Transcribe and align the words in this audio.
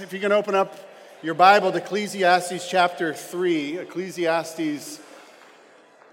If 0.00 0.14
you 0.14 0.20
can 0.20 0.32
open 0.32 0.54
up 0.54 0.74
your 1.22 1.34
Bible 1.34 1.70
to 1.70 1.76
Ecclesiastes 1.76 2.66
chapter 2.66 3.12
3, 3.12 3.80
Ecclesiastes 3.80 5.00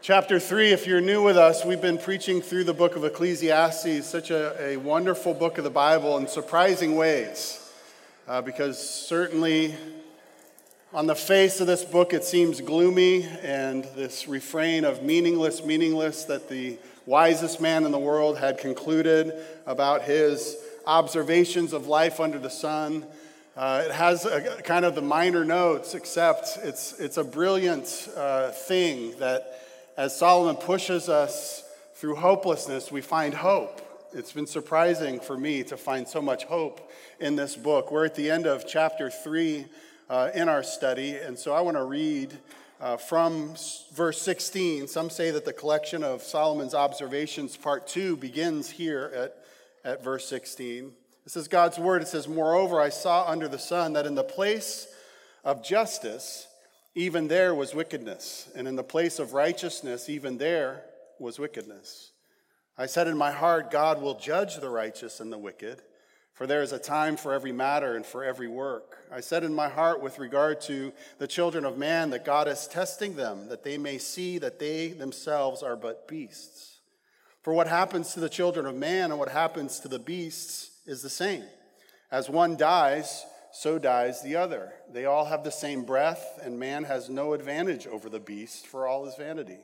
chapter 0.01 0.37
3. 0.37 0.71
If 0.71 0.85
you're 0.85 0.99
new 0.99 1.23
with 1.23 1.37
us, 1.37 1.63
we've 1.63 1.79
been 1.79 1.97
preaching 1.97 2.41
through 2.41 2.65
the 2.65 2.73
book 2.73 2.97
of 2.97 3.05
Ecclesiastes, 3.05 4.05
such 4.05 4.31
a, 4.31 4.71
a 4.71 4.77
wonderful 4.77 5.33
book 5.33 5.57
of 5.57 5.63
the 5.63 5.69
Bible 5.69 6.17
in 6.17 6.27
surprising 6.27 6.97
ways. 6.97 7.71
Uh, 8.27 8.41
because 8.41 8.77
certainly 8.77 9.75
on 10.91 11.07
the 11.07 11.15
face 11.15 11.61
of 11.61 11.67
this 11.67 11.85
book, 11.85 12.11
it 12.11 12.25
seems 12.25 12.59
gloomy, 12.59 13.23
and 13.43 13.85
this 13.95 14.27
refrain 14.27 14.83
of 14.83 15.03
meaningless, 15.03 15.63
meaningless 15.63 16.25
that 16.25 16.49
the 16.49 16.77
wisest 17.05 17.61
man 17.61 17.85
in 17.85 17.93
the 17.93 17.99
world 17.99 18.39
had 18.39 18.57
concluded 18.57 19.33
about 19.65 20.01
his 20.01 20.57
observations 20.85 21.71
of 21.71 21.87
life 21.87 22.19
under 22.19 22.39
the 22.39 22.49
sun. 22.49 23.05
Uh, 23.59 23.83
it 23.83 23.91
has 23.91 24.23
a, 24.23 24.61
kind 24.61 24.85
of 24.85 24.95
the 24.95 25.01
minor 25.01 25.43
notes, 25.43 25.93
except 25.93 26.57
it's, 26.63 26.97
it's 26.97 27.17
a 27.17 27.23
brilliant 27.25 28.07
uh, 28.15 28.51
thing 28.51 29.13
that 29.19 29.59
as 29.97 30.17
Solomon 30.17 30.55
pushes 30.55 31.09
us 31.09 31.65
through 31.95 32.15
hopelessness, 32.15 32.89
we 32.89 33.01
find 33.01 33.33
hope. 33.33 33.81
It's 34.13 34.31
been 34.31 34.47
surprising 34.47 35.19
for 35.19 35.37
me 35.37 35.63
to 35.63 35.75
find 35.75 36.07
so 36.07 36.21
much 36.21 36.45
hope 36.45 36.89
in 37.19 37.35
this 37.35 37.57
book. 37.57 37.91
We're 37.91 38.05
at 38.05 38.15
the 38.15 38.31
end 38.31 38.45
of 38.45 38.65
chapter 38.65 39.09
three 39.09 39.65
uh, 40.09 40.29
in 40.33 40.47
our 40.47 40.63
study, 40.63 41.17
and 41.17 41.37
so 41.37 41.51
I 41.51 41.59
want 41.59 41.75
to 41.75 41.83
read 41.83 42.31
uh, 42.79 42.95
from 42.95 43.55
verse 43.93 44.21
16. 44.21 44.87
Some 44.87 45.09
say 45.09 45.31
that 45.31 45.43
the 45.43 45.51
collection 45.51 46.01
of 46.01 46.23
Solomon's 46.23 46.73
observations, 46.73 47.57
part 47.57 47.87
two, 47.87 48.15
begins 48.15 48.69
here 48.69 49.11
at, 49.13 49.35
at 49.83 50.01
verse 50.01 50.25
16. 50.29 50.93
This 51.29 51.43
is 51.43 51.47
God's 51.47 51.77
word. 51.77 52.01
It 52.01 52.07
says, 52.07 52.27
Moreover, 52.27 52.81
I 52.81 52.89
saw 52.89 53.23
under 53.27 53.47
the 53.47 53.59
sun 53.59 53.93
that 53.93 54.07
in 54.07 54.15
the 54.15 54.23
place 54.23 54.87
of 55.43 55.63
justice, 55.63 56.47
even 56.95 57.27
there 57.27 57.53
was 57.53 57.75
wickedness, 57.75 58.49
and 58.55 58.67
in 58.67 58.75
the 58.75 58.83
place 58.83 59.19
of 59.19 59.33
righteousness, 59.33 60.09
even 60.09 60.39
there 60.39 60.81
was 61.19 61.37
wickedness. 61.37 62.13
I 62.79 62.87
said 62.87 63.07
in 63.07 63.15
my 63.15 63.29
heart, 63.29 63.69
God 63.69 64.01
will 64.01 64.15
judge 64.15 64.55
the 64.55 64.71
righteous 64.71 65.19
and 65.19 65.31
the 65.31 65.37
wicked, 65.37 65.83
for 66.33 66.47
there 66.47 66.63
is 66.63 66.71
a 66.71 66.79
time 66.79 67.15
for 67.15 67.31
every 67.31 67.51
matter 67.51 67.95
and 67.95 68.07
for 68.07 68.23
every 68.23 68.47
work. 68.47 68.97
I 69.11 69.19
said 69.19 69.43
in 69.43 69.53
my 69.53 69.69
heart 69.69 70.01
with 70.01 70.17
regard 70.17 70.61
to 70.61 70.91
the 71.19 71.27
children 71.27 71.63
of 71.63 71.77
man 71.77 72.09
that 72.09 72.25
God 72.25 72.47
is 72.47 72.65
testing 72.65 73.15
them, 73.15 73.49
that 73.49 73.63
they 73.63 73.77
may 73.77 73.99
see 73.99 74.39
that 74.39 74.57
they 74.57 74.87
themselves 74.87 75.61
are 75.61 75.75
but 75.75 76.07
beasts. 76.07 76.68
For 77.49 77.55
what 77.55 77.65
happens 77.65 78.13
to 78.13 78.19
the 78.19 78.29
children 78.29 78.67
of 78.67 78.75
man 78.75 79.09
and 79.09 79.19
what 79.19 79.29
happens 79.29 79.79
to 79.79 79.87
the 79.87 79.97
beasts, 79.97 80.69
is 80.85 81.01
the 81.01 81.09
same. 81.09 81.45
As 82.11 82.29
one 82.29 82.55
dies, 82.55 83.25
so 83.51 83.79
dies 83.79 84.21
the 84.21 84.35
other. 84.35 84.71
They 84.93 85.05
all 85.05 85.25
have 85.25 85.43
the 85.43 85.49
same 85.49 85.83
breath, 85.83 86.39
and 86.43 86.59
man 86.59 86.83
has 86.83 87.09
no 87.09 87.33
advantage 87.33 87.87
over 87.87 88.07
the 88.07 88.19
beast 88.19 88.67
for 88.67 88.85
all 88.85 89.03
his 89.03 89.15
vanity. 89.15 89.57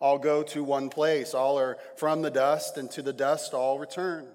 All 0.00 0.18
go 0.18 0.42
to 0.42 0.64
one 0.64 0.88
place, 0.88 1.32
all 1.32 1.60
are 1.60 1.78
from 1.94 2.22
the 2.22 2.30
dust, 2.32 2.76
and 2.76 2.90
to 2.90 3.02
the 3.02 3.12
dust 3.12 3.54
all 3.54 3.78
return. 3.78 4.26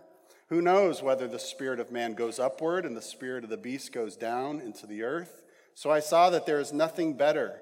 Who 0.48 0.62
knows 0.62 1.04
whether 1.04 1.28
the 1.28 1.40
spirit 1.40 1.82
of 1.82 1.92
man 1.92 2.14
goes 2.14 2.40
upward 2.40 2.86
and 2.86 2.96
the 2.96 3.02
spirit 3.02 3.44
of 3.44 3.50
the 3.50 3.58
beast 3.58 3.92
goes 3.92 4.16
down 4.16 4.62
into 4.62 4.88
the 4.88 5.04
earth? 5.04 5.42
So 5.76 5.92
I 5.92 6.00
saw 6.00 6.30
that 6.30 6.46
there 6.46 6.62
is 6.62 6.72
nothing 6.72 7.16
better 7.16 7.60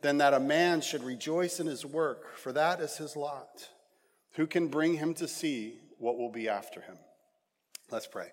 than 0.00 0.18
that 0.18 0.32
a 0.32 0.38
man 0.38 0.80
should 0.80 1.02
rejoice 1.02 1.58
in 1.58 1.66
his 1.66 1.84
work, 1.84 2.36
for 2.36 2.52
that 2.52 2.80
is 2.80 2.98
his 2.98 3.16
lot. 3.16 3.68
Who 4.34 4.46
can 4.46 4.68
bring 4.68 4.94
him 4.94 5.14
to 5.14 5.26
see 5.26 5.78
what 5.98 6.16
will 6.16 6.30
be 6.30 6.48
after 6.48 6.80
him? 6.80 6.96
Let's 7.90 8.06
pray. 8.06 8.28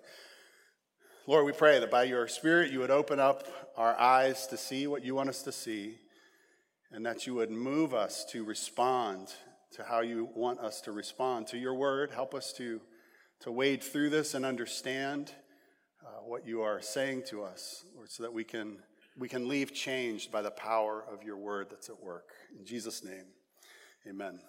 Lord, 1.26 1.44
we 1.44 1.52
pray 1.52 1.80
that 1.80 1.90
by 1.90 2.04
your 2.04 2.28
Spirit 2.28 2.70
you 2.70 2.78
would 2.78 2.90
open 2.90 3.20
up 3.20 3.46
our 3.76 3.98
eyes 3.98 4.46
to 4.46 4.56
see 4.56 4.86
what 4.86 5.04
you 5.04 5.14
want 5.14 5.28
us 5.28 5.42
to 5.42 5.52
see, 5.52 5.96
and 6.90 7.04
that 7.04 7.26
you 7.26 7.34
would 7.34 7.50
move 7.50 7.92
us 7.92 8.24
to 8.26 8.44
respond 8.44 9.28
to 9.72 9.82
how 9.82 10.00
you 10.00 10.28
want 10.34 10.60
us 10.60 10.80
to 10.82 10.92
respond 10.92 11.46
to 11.48 11.58
your 11.58 11.74
word. 11.74 12.10
Help 12.10 12.34
us 12.34 12.52
to, 12.54 12.80
to 13.40 13.52
wade 13.52 13.82
through 13.82 14.10
this 14.10 14.34
and 14.34 14.46
understand 14.46 15.32
uh, 16.02 16.20
what 16.24 16.46
you 16.46 16.62
are 16.62 16.80
saying 16.80 17.24
to 17.28 17.42
us, 17.42 17.84
Lord, 17.94 18.10
so 18.10 18.22
that 18.22 18.32
we 18.32 18.44
can, 18.44 18.78
we 19.18 19.28
can 19.28 19.48
leave 19.48 19.74
changed 19.74 20.32
by 20.32 20.40
the 20.40 20.50
power 20.50 21.04
of 21.12 21.22
your 21.22 21.36
word 21.36 21.66
that's 21.70 21.90
at 21.90 22.02
work. 22.02 22.30
In 22.58 22.64
Jesus' 22.64 23.04
name, 23.04 23.26
amen. 24.08 24.40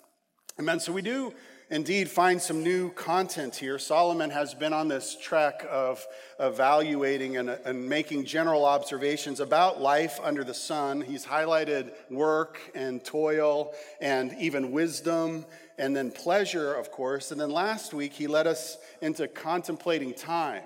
Amen. 0.60 0.82
So 0.82 0.92
we 0.92 1.02
do 1.02 1.34
indeed 1.70 2.10
find 2.10 2.42
some 2.42 2.64
new 2.64 2.92
content 2.92 3.56
here. 3.56 3.80
Solomon 3.80 4.30
has 4.30 4.54
been 4.54 4.74
on 4.74 4.90
this 4.90 5.16
trek 5.16 5.66
of 5.72 6.06
evaluating 6.38 7.38
and, 7.38 7.50
and, 7.50 7.88
making 7.88 8.26
general 8.26 8.66
observations 8.66 9.40
about 9.40 9.80
life 9.80 10.20
under 10.22 10.44
the 10.44 10.54
sun. 10.54 11.00
He's 11.00 11.26
highlighted 11.26 11.94
work 12.10 12.60
and 12.76 13.02
toil 13.06 13.74
and 14.02 14.36
even 14.38 14.74
wisdom 14.74 15.46
and 15.78 15.96
then 15.96 16.12
pleasure, 16.12 16.74
of 16.74 16.92
course. 16.92 17.32
And 17.32 17.40
then 17.40 17.52
last 17.52 17.94
week, 17.94 18.12
he 18.12 18.28
led 18.28 18.46
us 18.46 18.78
into 19.02 19.30
contemplating 19.30 20.14
time, 20.14 20.66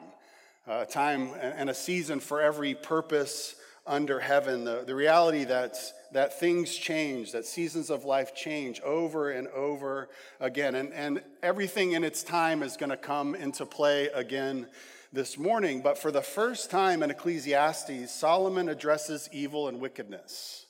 uh, 0.67 0.85
time 0.85 1.29
and 1.39 1.69
a 1.69 1.75
season 1.75 2.19
for 2.19 2.41
every 2.41 2.73
purpose 2.73 3.53
under 3.85 4.19
heaven. 4.19 4.63
The, 4.63 4.83
the 4.85 4.95
reality 4.95 5.43
that 5.45 5.77
that 6.13 6.39
things 6.39 6.75
change, 6.75 7.31
that 7.31 7.45
seasons 7.45 7.89
of 7.89 8.05
life 8.05 8.33
change 8.35 8.79
over 8.81 9.31
and 9.31 9.47
over 9.49 10.09
again. 10.39 10.75
And, 10.75 10.93
and 10.93 11.21
everything 11.41 11.93
in 11.93 12.03
its 12.03 12.23
time 12.23 12.63
is 12.63 12.77
going 12.77 12.91
to 12.91 12.97
come 12.97 13.35
into 13.35 13.65
play 13.65 14.07
again 14.13 14.67
this 15.11 15.37
morning. 15.37 15.81
But 15.81 15.97
for 15.97 16.11
the 16.11 16.21
first 16.21 16.69
time 16.71 17.03
in 17.03 17.11
Ecclesiastes, 17.11 18.11
Solomon 18.11 18.69
addresses 18.69 19.27
evil 19.31 19.67
and 19.67 19.79
wickedness 19.81 20.65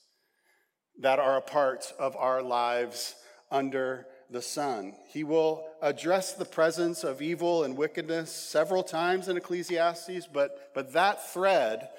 that 1.02 1.20
are 1.20 1.38
a 1.38 1.42
part 1.42 1.94
of 2.00 2.16
our 2.16 2.42
lives 2.42 3.16
under 3.52 4.08
the 4.30 4.42
sun. 4.42 4.94
He 5.10 5.24
will 5.24 5.68
address 5.82 6.34
the 6.34 6.46
presence 6.46 7.04
of 7.04 7.22
evil 7.22 7.66
and 7.66 7.78
wickedness 7.78 8.32
several 8.32 8.84
times 8.84 9.28
in 9.28 9.38
Ecclesiastes, 9.38 10.28
but, 10.32 10.72
but 10.74 10.94
that 10.94 11.32
thread 11.32 11.90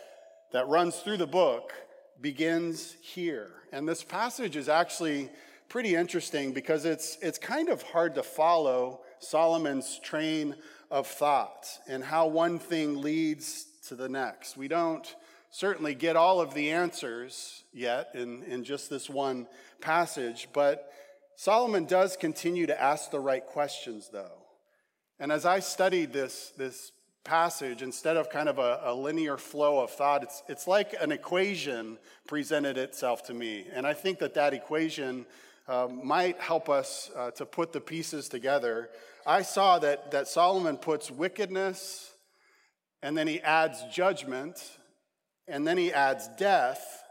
that 0.54 0.68
runs 0.68 0.94
through 1.00 1.16
the 1.16 1.26
book 1.26 1.72
begins 2.20 2.96
here. 3.02 3.50
And 3.72 3.88
this 3.88 4.04
passage 4.04 4.54
is 4.54 4.68
actually 4.68 5.28
pretty 5.68 5.96
interesting 5.96 6.52
because 6.52 6.84
it's, 6.84 7.18
it's 7.20 7.38
kind 7.38 7.68
of 7.68 7.82
hard 7.82 8.14
to 8.14 8.22
follow 8.22 9.00
Solomon's 9.18 9.98
train 9.98 10.54
of 10.92 11.08
thought 11.08 11.66
and 11.88 12.04
how 12.04 12.28
one 12.28 12.60
thing 12.60 13.02
leads 13.02 13.66
to 13.88 13.96
the 13.96 14.08
next. 14.08 14.56
We 14.56 14.68
don't 14.68 15.04
certainly 15.50 15.92
get 15.92 16.14
all 16.14 16.40
of 16.40 16.54
the 16.54 16.70
answers 16.70 17.64
yet 17.72 18.10
in, 18.14 18.44
in 18.44 18.62
just 18.62 18.88
this 18.88 19.10
one 19.10 19.48
passage, 19.80 20.46
but 20.52 20.88
Solomon 21.34 21.84
does 21.84 22.16
continue 22.16 22.66
to 22.66 22.80
ask 22.80 23.10
the 23.10 23.18
right 23.18 23.44
questions, 23.44 24.08
though. 24.12 24.44
And 25.18 25.32
as 25.32 25.44
I 25.44 25.58
studied 25.58 26.12
this, 26.12 26.52
this 26.56 26.92
passage, 27.24 27.82
instead 27.82 28.16
of 28.16 28.28
kind 28.28 28.48
of 28.48 28.58
a, 28.58 28.80
a, 28.84 28.94
linear 28.94 29.38
flow 29.38 29.80
of 29.80 29.90
thought, 29.90 30.22
it's, 30.22 30.42
it's 30.46 30.68
like 30.68 30.94
an 31.00 31.10
equation 31.10 31.98
presented 32.26 32.76
itself 32.76 33.24
to 33.26 33.34
me. 33.34 33.66
And 33.72 33.86
I 33.86 33.94
think 33.94 34.18
that 34.18 34.34
that 34.34 34.52
equation 34.52 35.24
uh, 35.66 35.88
might 35.88 36.38
help 36.38 36.68
us 36.68 37.10
uh, 37.16 37.30
to 37.32 37.46
put 37.46 37.72
the 37.72 37.80
pieces 37.80 38.28
together. 38.28 38.90
I 39.26 39.40
saw 39.42 39.78
that, 39.78 40.10
that 40.10 40.28
Solomon 40.28 40.76
puts 40.76 41.10
wickedness, 41.10 42.12
and 43.02 43.16
then 43.16 43.26
he 43.26 43.40
adds 43.40 43.82
judgment, 43.90 44.78
and 45.48 45.66
then 45.66 45.78
he 45.78 45.92
adds 45.92 46.28
death. 46.36 47.02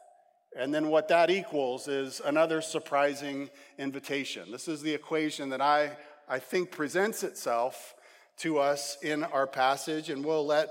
And 0.56 0.72
then 0.72 0.90
what 0.90 1.08
that 1.08 1.32
equals 1.32 1.88
is 1.88 2.22
another 2.24 2.62
surprising 2.62 3.50
invitation. 3.80 4.52
This 4.52 4.68
is 4.68 4.84
the 4.84 4.94
equation 4.94 5.50
that 5.50 5.62
I, 5.62 5.98
I 6.30 6.38
think 6.38 6.70
presents 6.70 7.24
itself 7.24 7.96
to 8.38 8.60
us 8.60 8.98
in 9.02 9.24
our 9.24 9.48
passage, 9.48 10.10
and 10.10 10.24
we'll 10.24 10.46
let 10.46 10.70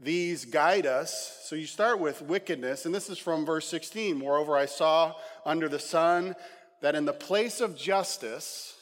these 0.00 0.44
guide 0.44 0.86
us. 0.86 1.38
So 1.44 1.56
you 1.56 1.66
start 1.66 2.00
with 2.00 2.22
wickedness, 2.22 2.86
and 2.86 2.94
this 2.94 3.08
is 3.08 3.18
from 3.18 3.46
verse 3.46 3.68
16. 3.68 4.16
Moreover, 4.16 4.56
I 4.56 4.66
saw 4.66 5.14
under 5.44 5.68
the 5.68 5.78
sun 5.78 6.34
that 6.82 6.94
in 6.94 7.04
the 7.04 7.12
place 7.12 7.60
of 7.60 7.76
justice, 7.76 8.74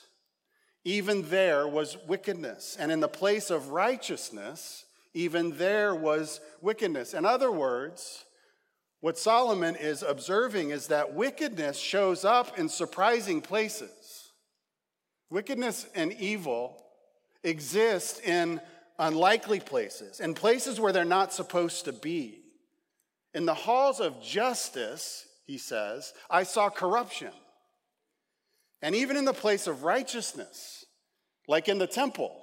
even 0.84 1.28
there 1.30 1.66
was 1.68 1.96
wickedness, 2.06 2.76
and 2.78 2.90
in 2.90 3.00
the 3.00 3.08
place 3.08 3.50
of 3.50 3.68
righteousness, 3.68 4.84
even 5.14 5.56
there 5.56 5.94
was 5.94 6.40
wickedness. 6.60 7.14
In 7.14 7.24
other 7.24 7.52
words, 7.52 8.24
what 9.00 9.18
Solomon 9.18 9.76
is 9.76 10.02
observing 10.02 10.70
is 10.70 10.88
that 10.88 11.14
wickedness 11.14 11.78
shows 11.78 12.24
up 12.24 12.58
in 12.58 12.68
surprising 12.68 13.40
places. 13.40 14.32
Wickedness 15.30 15.86
and 15.94 16.12
evil 16.14 16.83
exist 17.44 18.20
in 18.24 18.60
unlikely 18.98 19.60
places, 19.60 20.20
in 20.20 20.34
places 20.34 20.80
where 20.80 20.92
they're 20.92 21.04
not 21.04 21.32
supposed 21.32 21.84
to 21.84 21.92
be. 21.92 22.40
In 23.34 23.46
the 23.46 23.54
halls 23.54 24.00
of 24.00 24.22
justice, 24.22 25.26
he 25.44 25.58
says, 25.58 26.12
I 26.30 26.44
saw 26.44 26.70
corruption. 26.70 27.32
And 28.80 28.94
even 28.94 29.16
in 29.16 29.24
the 29.24 29.32
place 29.32 29.66
of 29.66 29.82
righteousness, 29.82 30.84
like 31.46 31.68
in 31.68 31.78
the 31.78 31.86
temple, 31.86 32.34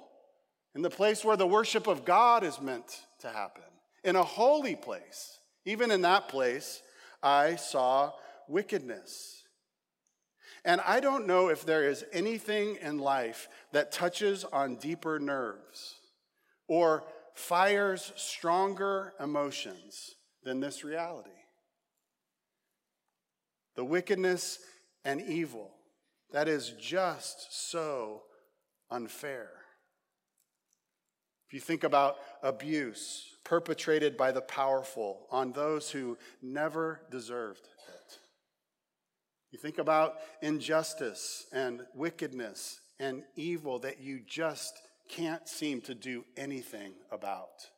in 0.74 0.82
the 0.82 0.90
place 0.90 1.24
where 1.24 1.36
the 1.36 1.46
worship 1.46 1.86
of 1.86 2.04
God 2.04 2.44
is 2.44 2.60
meant 2.60 3.00
to 3.20 3.28
happen, 3.28 3.62
In 4.04 4.16
a 4.16 4.22
holy 4.22 4.76
place, 4.76 5.38
even 5.64 5.90
in 5.90 6.02
that 6.02 6.28
place, 6.28 6.82
I 7.22 7.56
saw 7.56 8.12
wickedness. 8.48 9.41
And 10.64 10.80
I 10.82 11.00
don't 11.00 11.26
know 11.26 11.48
if 11.48 11.66
there 11.66 11.88
is 11.88 12.04
anything 12.12 12.76
in 12.80 12.98
life 12.98 13.48
that 13.72 13.90
touches 13.90 14.44
on 14.44 14.76
deeper 14.76 15.18
nerves 15.18 15.96
or 16.68 17.04
fires 17.34 18.12
stronger 18.16 19.12
emotions 19.18 20.14
than 20.44 20.60
this 20.60 20.84
reality. 20.84 21.30
The 23.74 23.84
wickedness 23.84 24.58
and 25.04 25.20
evil 25.20 25.70
that 26.32 26.48
is 26.48 26.74
just 26.80 27.70
so 27.70 28.22
unfair. 28.90 29.50
If 31.46 31.54
you 31.54 31.60
think 31.60 31.84
about 31.84 32.16
abuse 32.42 33.26
perpetrated 33.44 34.16
by 34.16 34.32
the 34.32 34.40
powerful 34.40 35.26
on 35.30 35.52
those 35.52 35.90
who 35.90 36.16
never 36.40 37.00
deserved 37.10 37.68
you 39.52 39.58
think 39.58 39.78
about 39.78 40.14
injustice 40.40 41.46
and 41.52 41.82
wickedness 41.94 42.80
and 42.98 43.22
evil 43.36 43.78
that 43.80 44.00
you 44.00 44.20
just 44.26 44.80
can't 45.08 45.46
seem 45.46 45.82
to 45.82 45.94
do 45.94 46.24
anything 46.36 46.94
about. 47.10 47.68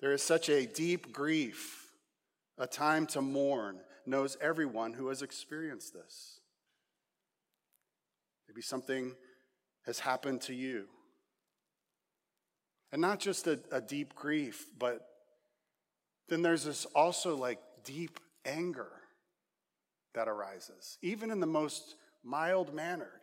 There 0.00 0.12
is 0.12 0.22
such 0.22 0.48
a 0.50 0.66
deep 0.66 1.12
grief, 1.12 1.86
a 2.58 2.66
time 2.66 3.06
to 3.08 3.22
mourn, 3.22 3.80
knows 4.06 4.36
everyone 4.40 4.92
who 4.92 5.08
has 5.08 5.22
experienced 5.22 5.94
this. 5.94 6.40
Maybe 8.48 8.62
something 8.62 9.14
has 9.86 10.00
happened 10.00 10.42
to 10.42 10.54
you. 10.54 10.86
And 12.92 13.00
not 13.00 13.20
just 13.20 13.46
a, 13.46 13.60
a 13.70 13.80
deep 13.80 14.14
grief, 14.14 14.66
but 14.78 15.06
then 16.28 16.42
there's 16.42 16.64
this 16.64 16.84
also 16.86 17.36
like 17.36 17.60
deep 17.84 18.18
anger 18.44 18.90
that 20.14 20.28
arises, 20.28 20.98
even 21.02 21.30
in 21.30 21.40
the 21.40 21.46
most 21.46 21.96
mild 22.22 22.74
mannered, 22.74 23.20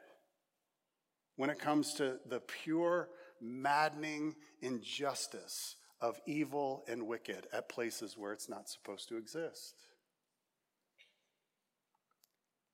when 1.35 1.49
it 1.49 1.59
comes 1.59 1.93
to 1.95 2.17
the 2.27 2.39
pure, 2.39 3.09
maddening 3.41 4.35
injustice 4.61 5.75
of 6.01 6.19
evil 6.25 6.83
and 6.87 7.07
wicked 7.07 7.47
at 7.53 7.69
places 7.69 8.17
where 8.17 8.33
it's 8.33 8.49
not 8.49 8.69
supposed 8.69 9.09
to 9.09 9.17
exist. 9.17 9.75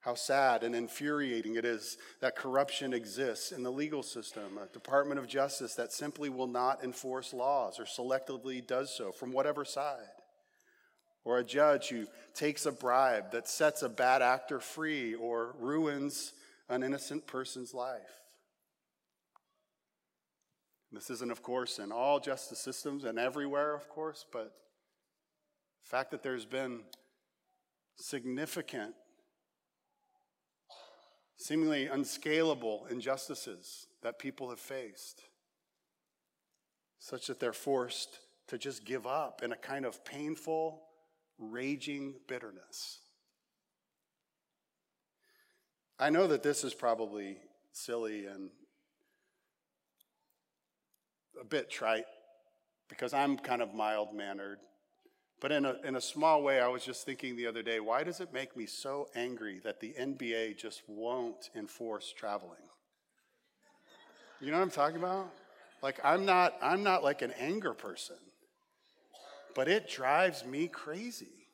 How 0.01 0.15
sad 0.15 0.63
and 0.63 0.75
infuriating 0.75 1.55
it 1.55 1.63
is 1.63 1.97
that 2.19 2.35
corruption 2.35 2.91
exists 2.91 3.53
in 3.53 3.63
the 3.63 3.71
legal 3.71 4.03
system, 4.03 4.57
a 4.57 4.67
Department 4.73 5.17
of 5.17 5.27
Justice 5.27 5.75
that 5.75 5.93
simply 5.93 6.27
will 6.27 6.47
not 6.47 6.83
enforce 6.83 7.33
laws 7.33 7.79
or 7.79 7.85
selectively 7.85 8.65
does 8.65 8.93
so 8.93 9.13
from 9.13 9.31
whatever 9.31 9.63
side, 9.63 10.22
or 11.25 11.37
a 11.37 11.43
judge 11.43 11.89
who 11.89 12.05
takes 12.33 12.65
a 12.65 12.71
bribe 12.71 13.31
that 13.31 13.47
sets 13.47 13.81
a 13.81 13.89
bad 13.89 14.21
actor 14.21 14.59
free 14.59 15.13
or 15.15 15.55
ruins 15.59 16.33
an 16.69 16.83
innocent 16.83 17.25
person's 17.27 17.73
life. 17.73 18.21
This 20.91 21.09
isn't, 21.09 21.31
of 21.31 21.41
course, 21.41 21.79
in 21.79 21.91
all 21.91 22.19
justice 22.19 22.59
systems 22.59 23.03
and 23.03 23.17
everywhere, 23.17 23.73
of 23.73 23.89
course, 23.89 24.25
but 24.31 24.53
the 25.83 25.89
fact 25.89 26.11
that 26.11 26.21
there's 26.21 26.45
been 26.45 26.81
significant 27.95 28.93
seemingly 31.43 31.87
unscalable 31.87 32.87
injustices 32.89 33.87
that 34.01 34.17
people 34.17 34.49
have 34.49 34.59
faced, 34.59 35.23
such 36.99 37.27
that 37.27 37.39
they're 37.39 37.51
forced 37.51 38.19
to 38.47 38.57
just 38.57 38.85
give 38.85 39.05
up 39.05 39.41
in 39.43 39.51
a 39.51 39.57
kind 39.57 39.85
of 39.85 40.05
painful, 40.05 40.81
raging 41.51 42.15
bitterness. 42.27 42.99
I 45.99 46.09
know 46.09 46.27
that 46.27 46.43
this 46.43 46.63
is 46.63 46.73
probably 46.73 47.37
silly 47.71 48.25
and 48.25 48.49
a 51.39 51.45
bit 51.45 51.69
trite 51.69 52.05
because 52.89 53.13
I'm 53.13 53.37
kind 53.37 53.61
of 53.61 53.73
mild 53.73 54.13
mannered 54.13 54.59
but 55.43 55.51
in 55.51 55.65
a, 55.65 55.75
in 55.83 55.97
a 55.97 56.01
small 56.01 56.41
way, 56.41 56.61
I 56.61 56.69
was 56.69 56.85
just 56.85 57.05
thinking 57.05 57.35
the 57.35 57.47
other 57.47 57.61
day, 57.61 57.81
why 57.81 58.05
does 58.05 58.21
it 58.21 58.31
make 58.31 58.55
me 58.55 58.65
so 58.65 59.09
angry 59.13 59.59
that 59.65 59.81
the 59.81 59.93
NBA 59.99 60.57
just 60.57 60.83
won't 60.87 61.49
enforce 61.53 62.13
traveling? 62.13 62.63
You 64.39 64.51
know 64.51 64.57
what 64.59 64.63
I'm 64.63 64.69
talking 64.69 64.95
about? 64.95 65.29
Like 65.81 65.99
I'm 66.01 66.25
not 66.25 66.53
I'm 66.61 66.81
not 66.81 67.03
like 67.03 67.21
an 67.21 67.33
anger 67.37 67.73
person. 67.73 68.15
But 69.55 69.67
it 69.67 69.89
drives 69.89 70.45
me 70.45 70.67
crazy. 70.67 71.47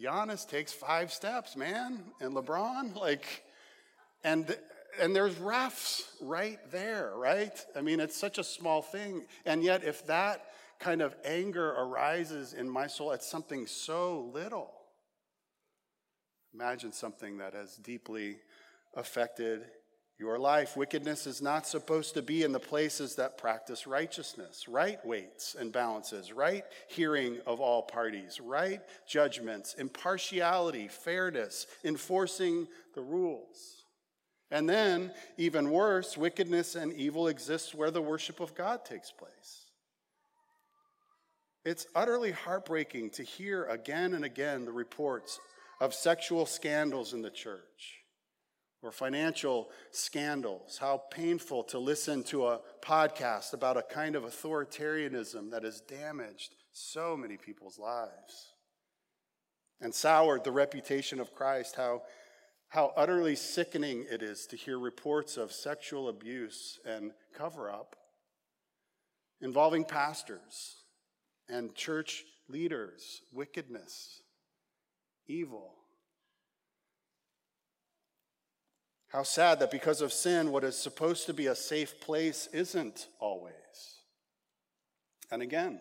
Giannis 0.00 0.48
takes 0.48 0.72
five 0.72 1.12
steps, 1.12 1.56
man, 1.56 2.04
and 2.20 2.34
LeBron, 2.34 2.96
like, 3.00 3.44
and 4.24 4.56
and 5.00 5.14
there's 5.14 5.34
refs 5.34 6.02
right 6.22 6.58
there, 6.70 7.12
right? 7.16 7.58
I 7.76 7.82
mean, 7.82 8.00
it's 8.00 8.16
such 8.16 8.38
a 8.38 8.44
small 8.44 8.80
thing, 8.80 9.26
and 9.44 9.62
yet 9.62 9.84
if 9.84 10.06
that 10.06 10.46
kind 10.78 11.02
of 11.02 11.14
anger 11.24 11.70
arises 11.72 12.52
in 12.52 12.68
my 12.68 12.86
soul 12.86 13.12
at 13.12 13.22
something 13.22 13.66
so 13.66 14.30
little. 14.32 14.72
Imagine 16.54 16.92
something 16.92 17.38
that 17.38 17.54
has 17.54 17.76
deeply 17.76 18.38
affected 18.94 19.64
your 20.18 20.38
life. 20.38 20.76
Wickedness 20.76 21.26
is 21.26 21.42
not 21.42 21.66
supposed 21.66 22.14
to 22.14 22.22
be 22.22 22.42
in 22.42 22.52
the 22.52 22.60
places 22.60 23.16
that 23.16 23.36
practice 23.36 23.86
righteousness, 23.86 24.66
right 24.66 25.04
weights 25.04 25.54
and 25.58 25.72
balances, 25.72 26.32
right 26.32 26.64
hearing 26.88 27.38
of 27.46 27.60
all 27.60 27.82
parties, 27.82 28.40
right 28.40 28.80
judgments, 29.06 29.74
impartiality, 29.74 30.88
fairness, 30.88 31.66
enforcing 31.84 32.66
the 32.94 33.02
rules. 33.02 33.82
And 34.50 34.68
then, 34.68 35.12
even 35.36 35.70
worse, 35.70 36.16
wickedness 36.16 36.76
and 36.76 36.92
evil 36.92 37.28
exists 37.28 37.74
where 37.74 37.90
the 37.90 38.00
worship 38.00 38.40
of 38.40 38.54
God 38.54 38.84
takes 38.84 39.10
place. 39.10 39.64
It's 41.64 41.86
utterly 41.96 42.30
heartbreaking 42.30 43.10
to 43.10 43.24
hear 43.24 43.64
again 43.64 44.14
and 44.14 44.24
again 44.24 44.64
the 44.64 44.72
reports 44.72 45.40
of 45.80 45.94
sexual 45.94 46.46
scandals 46.46 47.12
in 47.12 47.22
the 47.22 47.30
church 47.30 48.05
or 48.82 48.92
financial 48.92 49.68
scandals. 49.90 50.78
How 50.78 51.02
painful 51.10 51.64
to 51.64 51.78
listen 51.78 52.22
to 52.24 52.46
a 52.46 52.60
podcast 52.82 53.52
about 53.52 53.76
a 53.76 53.82
kind 53.82 54.16
of 54.16 54.24
authoritarianism 54.24 55.50
that 55.50 55.64
has 55.64 55.80
damaged 55.80 56.54
so 56.72 57.16
many 57.16 57.36
people's 57.36 57.78
lives 57.78 58.52
and 59.80 59.94
soured 59.94 60.44
the 60.44 60.52
reputation 60.52 61.20
of 61.20 61.34
Christ. 61.34 61.76
How, 61.76 62.02
how 62.68 62.92
utterly 62.96 63.36
sickening 63.36 64.06
it 64.10 64.22
is 64.22 64.46
to 64.46 64.56
hear 64.56 64.78
reports 64.78 65.36
of 65.36 65.52
sexual 65.52 66.08
abuse 66.08 66.78
and 66.84 67.12
cover 67.34 67.70
up 67.70 67.96
involving 69.40 69.84
pastors 69.84 70.84
and 71.48 71.74
church 71.74 72.24
leaders, 72.48 73.22
wickedness, 73.32 74.22
evil. 75.26 75.75
How 79.16 79.22
sad 79.22 79.60
that 79.60 79.70
because 79.70 80.02
of 80.02 80.12
sin, 80.12 80.52
what 80.52 80.62
is 80.62 80.76
supposed 80.76 81.24
to 81.24 81.32
be 81.32 81.46
a 81.46 81.54
safe 81.54 82.02
place 82.02 82.50
isn't 82.52 83.08
always. 83.18 83.54
And 85.30 85.40
again, 85.40 85.80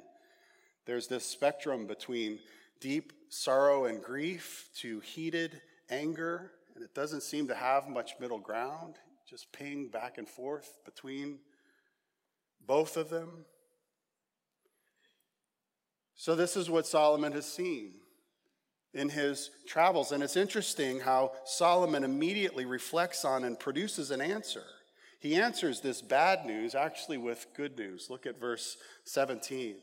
there's 0.85 1.07
this 1.07 1.25
spectrum 1.25 1.85
between 1.85 2.39
deep 2.79 3.11
sorrow 3.27 3.87
and 3.87 4.01
grief 4.01 4.69
to 4.77 5.01
heated 5.01 5.61
anger, 5.89 6.53
and 6.75 6.81
it 6.85 6.95
doesn't 6.95 7.23
seem 7.23 7.49
to 7.49 7.55
have 7.55 7.89
much 7.89 8.13
middle 8.21 8.39
ground, 8.39 8.95
just 9.29 9.51
ping 9.51 9.89
back 9.89 10.17
and 10.17 10.29
forth 10.29 10.79
between 10.85 11.39
both 12.65 12.95
of 12.95 13.09
them. 13.09 13.43
So, 16.15 16.35
this 16.35 16.55
is 16.55 16.69
what 16.69 16.87
Solomon 16.87 17.33
has 17.33 17.45
seen 17.45 17.95
in 18.95 19.09
his 19.09 19.51
travels. 19.67 20.11
And 20.11 20.23
it's 20.23 20.37
interesting 20.37 21.01
how 21.01 21.33
Solomon 21.45 22.03
immediately 22.03 22.65
reflects 22.65 23.23
on 23.23 23.43
and 23.43 23.59
produces 23.59 24.09
an 24.09 24.21
answer. 24.21 24.63
He 25.19 25.35
answers 25.35 25.81
this 25.81 26.01
bad 26.01 26.45
news 26.45 26.73
actually 26.75 27.17
with 27.17 27.47
good 27.55 27.77
news. 27.77 28.09
Look 28.09 28.25
at 28.25 28.39
verse 28.39 28.77
17. 29.03 29.75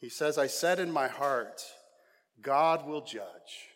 He 0.00 0.08
says, 0.08 0.38
I 0.38 0.46
said 0.46 0.80
in 0.80 0.90
my 0.90 1.08
heart, 1.08 1.62
God 2.40 2.86
will 2.86 3.02
judge. 3.02 3.68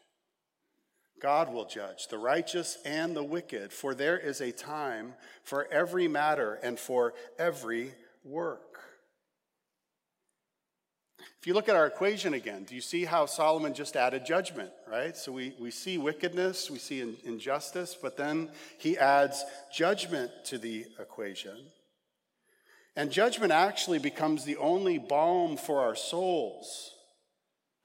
God 1.21 1.52
will 1.52 1.64
judge 1.64 2.09
the 2.09 2.19
righteous 2.19 2.78
and 2.85 3.17
the 3.17 3.25
wicked, 3.25 3.73
for 3.73 3.95
there 3.95 4.19
is 4.19 4.40
a 4.40 4.52
time 4.52 5.14
for 5.43 5.67
every 5.73 6.07
matter 6.07 6.61
and 6.62 6.78
for 6.78 7.14
every 7.38 7.93
work. 8.25 8.67
You 11.49 11.55
look 11.55 11.71
at 11.71 11.76
our 11.76 11.87
equation 11.87 12.35
again, 12.35 12.64
do 12.64 12.75
you 12.75 12.83
see 12.83 13.07
how 13.07 13.25
Solomon 13.25 13.73
just 13.73 13.97
added 13.97 14.26
judgment, 14.26 14.71
right? 14.87 15.17
So 15.17 15.33
we, 15.33 15.55
we 15.59 15.71
see 15.71 15.97
wickedness, 15.97 16.71
we 16.71 16.76
see 16.76 17.17
injustice, 17.25 17.97
but 17.99 18.19
then 18.19 18.50
he 18.76 18.99
adds 18.99 19.47
judgment 19.73 20.31
to 20.45 20.59
the 20.59 20.85
equation. 21.00 21.57
And 22.97 23.11
judgment 23.11 23.50
actually 23.50 23.99
becomes 23.99 24.45
the 24.45 24.59
only 24.59 24.99
balm 24.99 25.57
for 25.57 25.81
our 25.81 25.97
souls 25.97 26.93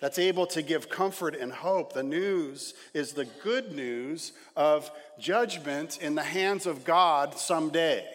that's 0.02 0.20
able 0.20 0.48
to 0.48 0.62
give 0.62 0.90
comfort 0.90 1.34
and 1.34 1.54
hope. 1.54 1.94
The 1.94 2.04
news 2.04 2.74
is 2.94 3.14
the 3.14 3.30
good 3.46 3.72
news 3.72 4.34
of 4.58 4.92
judgment 5.20 6.00
in 6.02 6.16
the 6.16 6.24
hands 6.24 6.66
of 6.66 6.84
God 6.84 7.38
someday. 7.40 8.06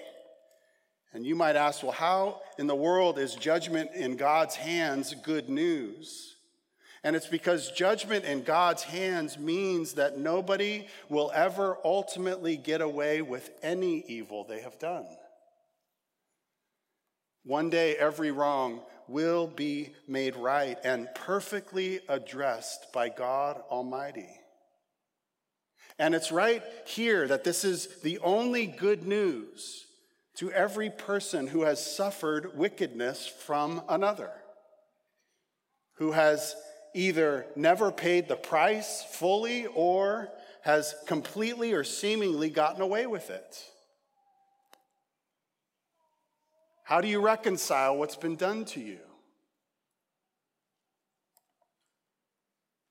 And 1.12 1.26
you 1.26 1.34
might 1.34 1.56
ask, 1.56 1.82
well, 1.82 1.92
how 1.92 2.42
in 2.58 2.66
the 2.66 2.74
world 2.74 3.18
is 3.18 3.34
judgment 3.34 3.90
in 3.94 4.16
God's 4.16 4.56
hands 4.56 5.14
good 5.24 5.48
news? 5.48 6.36
And 7.02 7.16
it's 7.16 7.26
because 7.26 7.70
judgment 7.70 8.24
in 8.24 8.42
God's 8.42 8.82
hands 8.82 9.38
means 9.38 9.94
that 9.94 10.18
nobody 10.18 10.86
will 11.08 11.30
ever 11.34 11.78
ultimately 11.84 12.56
get 12.56 12.80
away 12.80 13.22
with 13.22 13.50
any 13.62 14.04
evil 14.08 14.44
they 14.44 14.60
have 14.60 14.78
done. 14.78 15.06
One 17.44 17.70
day, 17.70 17.96
every 17.96 18.30
wrong 18.30 18.82
will 19.06 19.46
be 19.46 19.94
made 20.06 20.36
right 20.36 20.76
and 20.84 21.08
perfectly 21.14 22.00
addressed 22.08 22.92
by 22.92 23.08
God 23.08 23.62
Almighty. 23.70 24.28
And 25.98 26.14
it's 26.14 26.30
right 26.30 26.62
here 26.86 27.26
that 27.26 27.44
this 27.44 27.64
is 27.64 28.02
the 28.02 28.18
only 28.18 28.66
good 28.66 29.06
news 29.06 29.86
to 30.38 30.52
every 30.52 30.88
person 30.88 31.48
who 31.48 31.62
has 31.62 31.84
suffered 31.84 32.56
wickedness 32.56 33.26
from 33.26 33.82
another, 33.88 34.30
who 35.94 36.12
has 36.12 36.54
either 36.94 37.44
never 37.56 37.90
paid 37.90 38.28
the 38.28 38.36
price 38.36 39.04
fully 39.10 39.66
or 39.66 40.28
has 40.62 40.94
completely 41.06 41.72
or 41.72 41.82
seemingly 41.82 42.50
gotten 42.50 42.80
away 42.80 43.04
with 43.04 43.30
it. 43.30 43.64
How 46.84 47.00
do 47.00 47.08
you 47.08 47.20
reconcile 47.20 47.96
what's 47.96 48.16
been 48.16 48.36
done 48.36 48.64
to 48.66 48.80
you? 48.80 49.00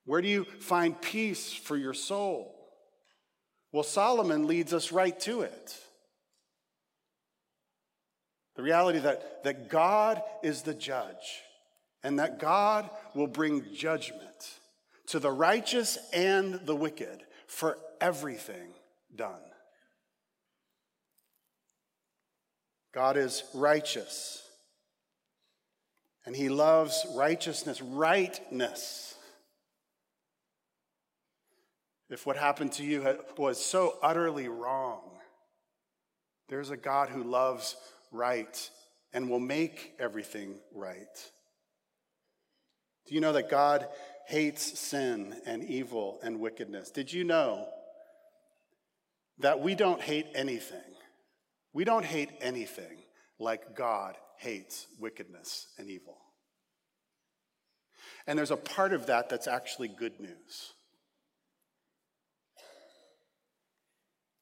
Where 0.04 0.22
do 0.22 0.28
you 0.28 0.44
find 0.60 1.02
peace 1.02 1.54
for 1.54 1.78
your 1.78 1.94
soul? 1.94 2.54
Well, 3.72 3.84
Solomon 3.84 4.48
leads 4.48 4.74
us 4.74 4.92
right 4.92 5.18
to 5.22 5.42
it. 5.42 5.78
The 8.58 8.64
reality 8.64 9.00
that, 9.00 9.44
that 9.44 9.70
God 9.70 10.22
is 10.42 10.64
the 10.64 10.74
judge 10.74 11.44
and 12.04 12.20
that 12.20 12.40
God 12.40 12.90
will 13.14 13.28
bring 13.28 13.64
judgment 13.74 14.60
to 15.08 15.20
the 15.20 15.32
righteous 15.32 15.98
and 16.12 16.56
the 16.66 16.76
wicked 16.76 17.24
for 17.46 17.78
everything 18.02 18.74
done. 19.16 19.40
God 22.94 23.16
is 23.16 23.44
righteous. 23.54 24.42
And 26.26 26.36
he 26.36 26.50
loves 26.50 27.06
righteousness, 27.16 27.80
rightness. 27.80 29.16
If 32.10 32.26
what 32.26 32.38
happened 32.38 32.72
to 32.74 32.84
you 32.84 33.20
was 33.38 33.64
so 33.64 33.98
utterly 34.02 34.48
wrong, 34.48 35.02
there's 36.50 36.72
a 36.72 36.78
God 36.78 37.10
who 37.10 37.24
loves 37.24 37.76
right 38.12 38.70
and 39.14 39.30
will 39.30 39.40
make 39.40 39.94
everything 40.00 40.60
right. 40.74 41.32
Do 43.08 43.16
you 43.16 43.22
know 43.22 43.34
that 43.34 43.50
God 43.50 43.88
hates 44.28 44.78
sin 44.80 45.36
and 45.46 45.64
evil 45.64 46.20
and 46.22 46.40
wickedness? 46.40 46.92
Did 46.92 47.12
you 47.12 47.24
know 47.24 47.68
that 49.40 49.62
we 49.62 49.76
don't 49.76 50.02
hate 50.02 50.28
anything? 50.36 50.80
We 51.74 51.86
don't 51.86 52.06
hate 52.06 52.32
anything 52.42 52.98
like 53.40 53.76
God 53.76 54.16
hates 54.38 54.88
wickedness 55.00 55.68
and 55.78 55.90
evil. 55.90 56.18
And 58.26 58.38
there's 58.38 58.52
a 58.52 58.58
part 58.58 58.94
of 58.94 59.08
that 59.08 59.30
that's 59.30 59.48
actually 59.48 59.88
good 59.88 60.20
news. 60.20 60.74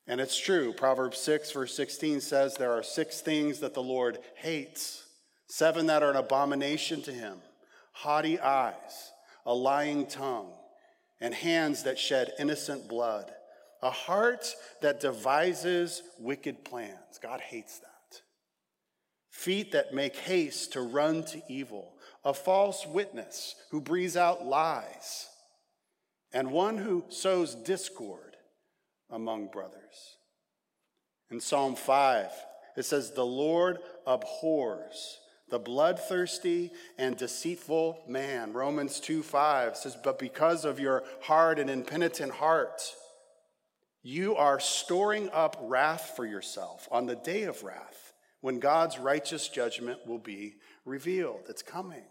And 0.07 0.21
it's 0.21 0.39
true. 0.39 0.71
Proverbs 0.71 1.17
6, 1.19 1.51
verse 1.51 1.75
16 1.75 2.21
says 2.21 2.55
there 2.55 2.73
are 2.73 2.83
six 2.83 3.21
things 3.21 3.59
that 3.59 3.73
the 3.73 3.83
Lord 3.83 4.19
hates, 4.35 5.03
seven 5.47 5.87
that 5.87 6.03
are 6.03 6.11
an 6.11 6.17
abomination 6.17 7.01
to 7.03 7.11
him 7.11 7.39
haughty 7.95 8.37
eyes, 8.41 9.11
a 9.45 9.53
lying 9.53 10.05
tongue, 10.05 10.51
and 11.21 11.33
hands 11.33 11.83
that 11.83 11.97
shed 11.97 12.33
innocent 12.37 12.89
blood, 12.89 13.31
a 13.81 13.89
heart 13.89 14.53
that 14.81 14.99
devises 14.99 16.03
wicked 16.19 16.65
plans. 16.65 17.19
God 17.21 17.39
hates 17.39 17.79
that. 17.79 18.21
Feet 19.29 19.71
that 19.71 19.93
make 19.93 20.17
haste 20.17 20.73
to 20.73 20.81
run 20.81 21.23
to 21.23 21.41
evil, 21.47 21.93
a 22.25 22.33
false 22.33 22.85
witness 22.85 23.55
who 23.71 23.79
breathes 23.79 24.17
out 24.17 24.45
lies, 24.45 25.27
and 26.33 26.51
one 26.51 26.77
who 26.77 27.05
sows 27.07 27.55
discord 27.55 28.24
among 29.09 29.47
brothers. 29.47 30.17
In 31.29 31.39
Psalm 31.39 31.75
5, 31.75 32.29
it 32.77 32.83
says, 32.83 33.11
The 33.11 33.25
Lord 33.25 33.79
abhors 34.05 35.19
the 35.49 35.59
bloodthirsty 35.59 36.71
and 36.97 37.15
deceitful 37.15 38.03
man. 38.07 38.53
Romans 38.53 38.99
2 38.99 39.23
5 39.23 39.77
says, 39.77 39.97
But 40.03 40.19
because 40.19 40.65
of 40.65 40.79
your 40.79 41.03
hard 41.21 41.59
and 41.59 41.69
impenitent 41.69 42.33
heart, 42.33 42.81
you 44.01 44.35
are 44.35 44.59
storing 44.59 45.29
up 45.31 45.57
wrath 45.61 46.13
for 46.15 46.25
yourself 46.25 46.87
on 46.91 47.05
the 47.05 47.15
day 47.15 47.43
of 47.43 47.63
wrath 47.63 48.13
when 48.41 48.59
God's 48.59 48.99
righteous 48.99 49.47
judgment 49.49 50.05
will 50.05 50.19
be 50.19 50.55
revealed. 50.85 51.45
It's 51.49 51.63
coming. 51.63 52.03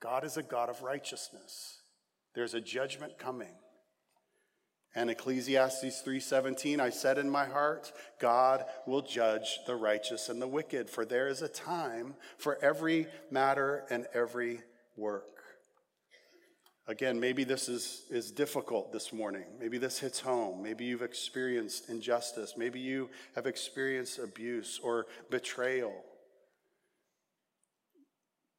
God 0.00 0.24
is 0.24 0.36
a 0.36 0.42
God 0.42 0.68
of 0.68 0.82
righteousness. 0.82 1.82
There's 2.34 2.54
a 2.54 2.60
judgment 2.60 3.18
coming. 3.18 3.54
And 4.94 5.08
Ecclesiastes 5.08 6.02
3:17 6.02 6.80
I 6.80 6.90
said 6.90 7.16
in 7.18 7.30
my 7.30 7.46
heart 7.46 7.92
God 8.18 8.64
will 8.86 9.02
judge 9.02 9.60
the 9.66 9.76
righteous 9.76 10.28
and 10.28 10.42
the 10.42 10.48
wicked 10.48 10.90
for 10.90 11.04
there 11.04 11.28
is 11.28 11.42
a 11.42 11.48
time 11.48 12.14
for 12.38 12.58
every 12.60 13.06
matter 13.30 13.84
and 13.90 14.06
every 14.14 14.62
work. 14.96 15.30
Again, 16.90 17.20
maybe 17.20 17.44
this 17.44 17.68
is, 17.68 18.02
is 18.10 18.32
difficult 18.32 18.92
this 18.92 19.12
morning. 19.12 19.44
Maybe 19.60 19.78
this 19.78 20.00
hits 20.00 20.18
home. 20.18 20.60
Maybe 20.60 20.86
you've 20.86 21.02
experienced 21.02 21.88
injustice. 21.88 22.54
Maybe 22.56 22.80
you 22.80 23.10
have 23.36 23.46
experienced 23.46 24.18
abuse 24.18 24.80
or 24.82 25.06
betrayal. 25.30 25.94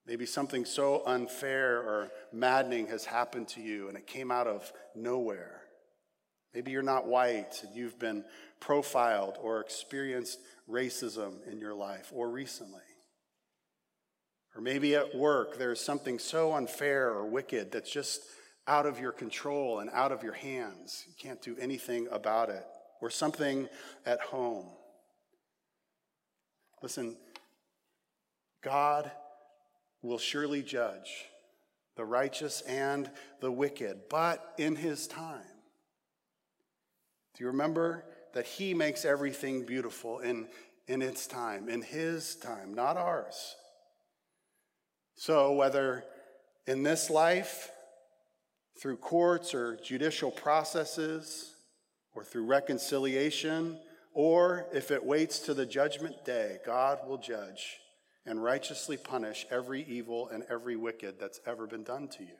Maybe 0.07 0.25
something 0.25 0.63
so 0.63 1.03
unfair 1.05 1.79
or 1.79 2.09
maddening 2.31 2.87
has 2.87 3.03
happened 3.03 3.49
to 3.49 3.61
you 3.61 3.89
and 3.89 3.97
it 3.97 4.07
came 4.07 4.31
out 4.31 4.47
of 4.47 4.71
nowhere. 4.95 5.60
Maybe 6.53 6.71
you're 6.71 6.81
not 6.81 7.07
white 7.07 7.63
and 7.63 7.75
you've 7.75 7.99
been 7.99 8.25
profiled 8.59 9.37
or 9.41 9.61
experienced 9.61 10.39
racism 10.69 11.45
in 11.49 11.59
your 11.59 11.73
life 11.73 12.11
or 12.13 12.29
recently. 12.29 12.81
Or 14.55 14.61
maybe 14.61 14.95
at 14.95 15.15
work 15.15 15.57
there's 15.57 15.79
something 15.79 16.19
so 16.19 16.53
unfair 16.53 17.09
or 17.09 17.25
wicked 17.25 17.71
that's 17.71 17.91
just 17.91 18.21
out 18.67 18.85
of 18.85 18.99
your 18.99 19.11
control 19.11 19.79
and 19.79 19.89
out 19.91 20.11
of 20.11 20.23
your 20.23 20.33
hands. 20.33 21.05
You 21.07 21.13
can't 21.17 21.41
do 21.41 21.55
anything 21.59 22.07
about 22.11 22.49
it. 22.49 22.65
Or 23.01 23.09
something 23.09 23.67
at 24.05 24.19
home. 24.21 24.67
Listen, 26.83 27.17
God 28.63 29.09
will 30.03 30.19
surely 30.19 30.61
judge 30.61 31.25
the 31.95 32.05
righteous 32.05 32.61
and 32.61 33.09
the 33.39 33.51
wicked, 33.51 34.01
but 34.09 34.53
in 34.59 34.75
his 34.75 35.07
time. 35.07 35.41
You 37.41 37.47
remember 37.47 38.05
that 38.35 38.45
He 38.45 38.75
makes 38.75 39.03
everything 39.03 39.65
beautiful 39.65 40.19
in, 40.19 40.47
in 40.87 41.01
its 41.01 41.25
time, 41.25 41.69
in 41.69 41.81
His 41.81 42.35
time, 42.35 42.75
not 42.75 42.97
ours? 42.97 43.55
So, 45.15 45.53
whether 45.53 46.03
in 46.67 46.83
this 46.83 47.09
life, 47.09 47.71
through 48.79 48.97
courts 48.97 49.55
or 49.55 49.75
judicial 49.83 50.29
processes, 50.29 51.55
or 52.13 52.23
through 52.23 52.45
reconciliation, 52.45 53.79
or 54.13 54.67
if 54.71 54.91
it 54.91 55.03
waits 55.03 55.39
to 55.39 55.55
the 55.55 55.65
judgment 55.65 56.23
day, 56.23 56.59
God 56.63 56.99
will 57.07 57.17
judge 57.17 57.79
and 58.23 58.43
righteously 58.43 58.97
punish 58.97 59.47
every 59.49 59.83
evil 59.85 60.29
and 60.29 60.43
every 60.47 60.75
wicked 60.75 61.15
that's 61.19 61.39
ever 61.47 61.65
been 61.65 61.83
done 61.83 62.07
to 62.09 62.21
you. 62.21 62.37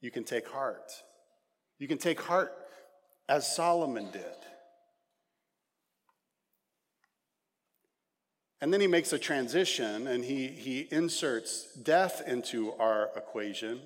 You 0.00 0.12
can 0.12 0.22
take 0.22 0.46
heart. 0.46 0.92
You 1.80 1.88
can 1.88 1.98
take 1.98 2.20
heart 2.20 2.52
as 3.28 3.54
Solomon 3.54 4.10
did. 4.10 4.24
And 8.60 8.72
then 8.72 8.80
he 8.80 8.86
makes 8.86 9.12
a 9.12 9.18
transition 9.18 10.08
and 10.08 10.24
he, 10.24 10.48
he 10.48 10.88
inserts 10.90 11.72
death 11.74 12.22
into 12.26 12.72
our 12.74 13.10
equation. 13.16 13.80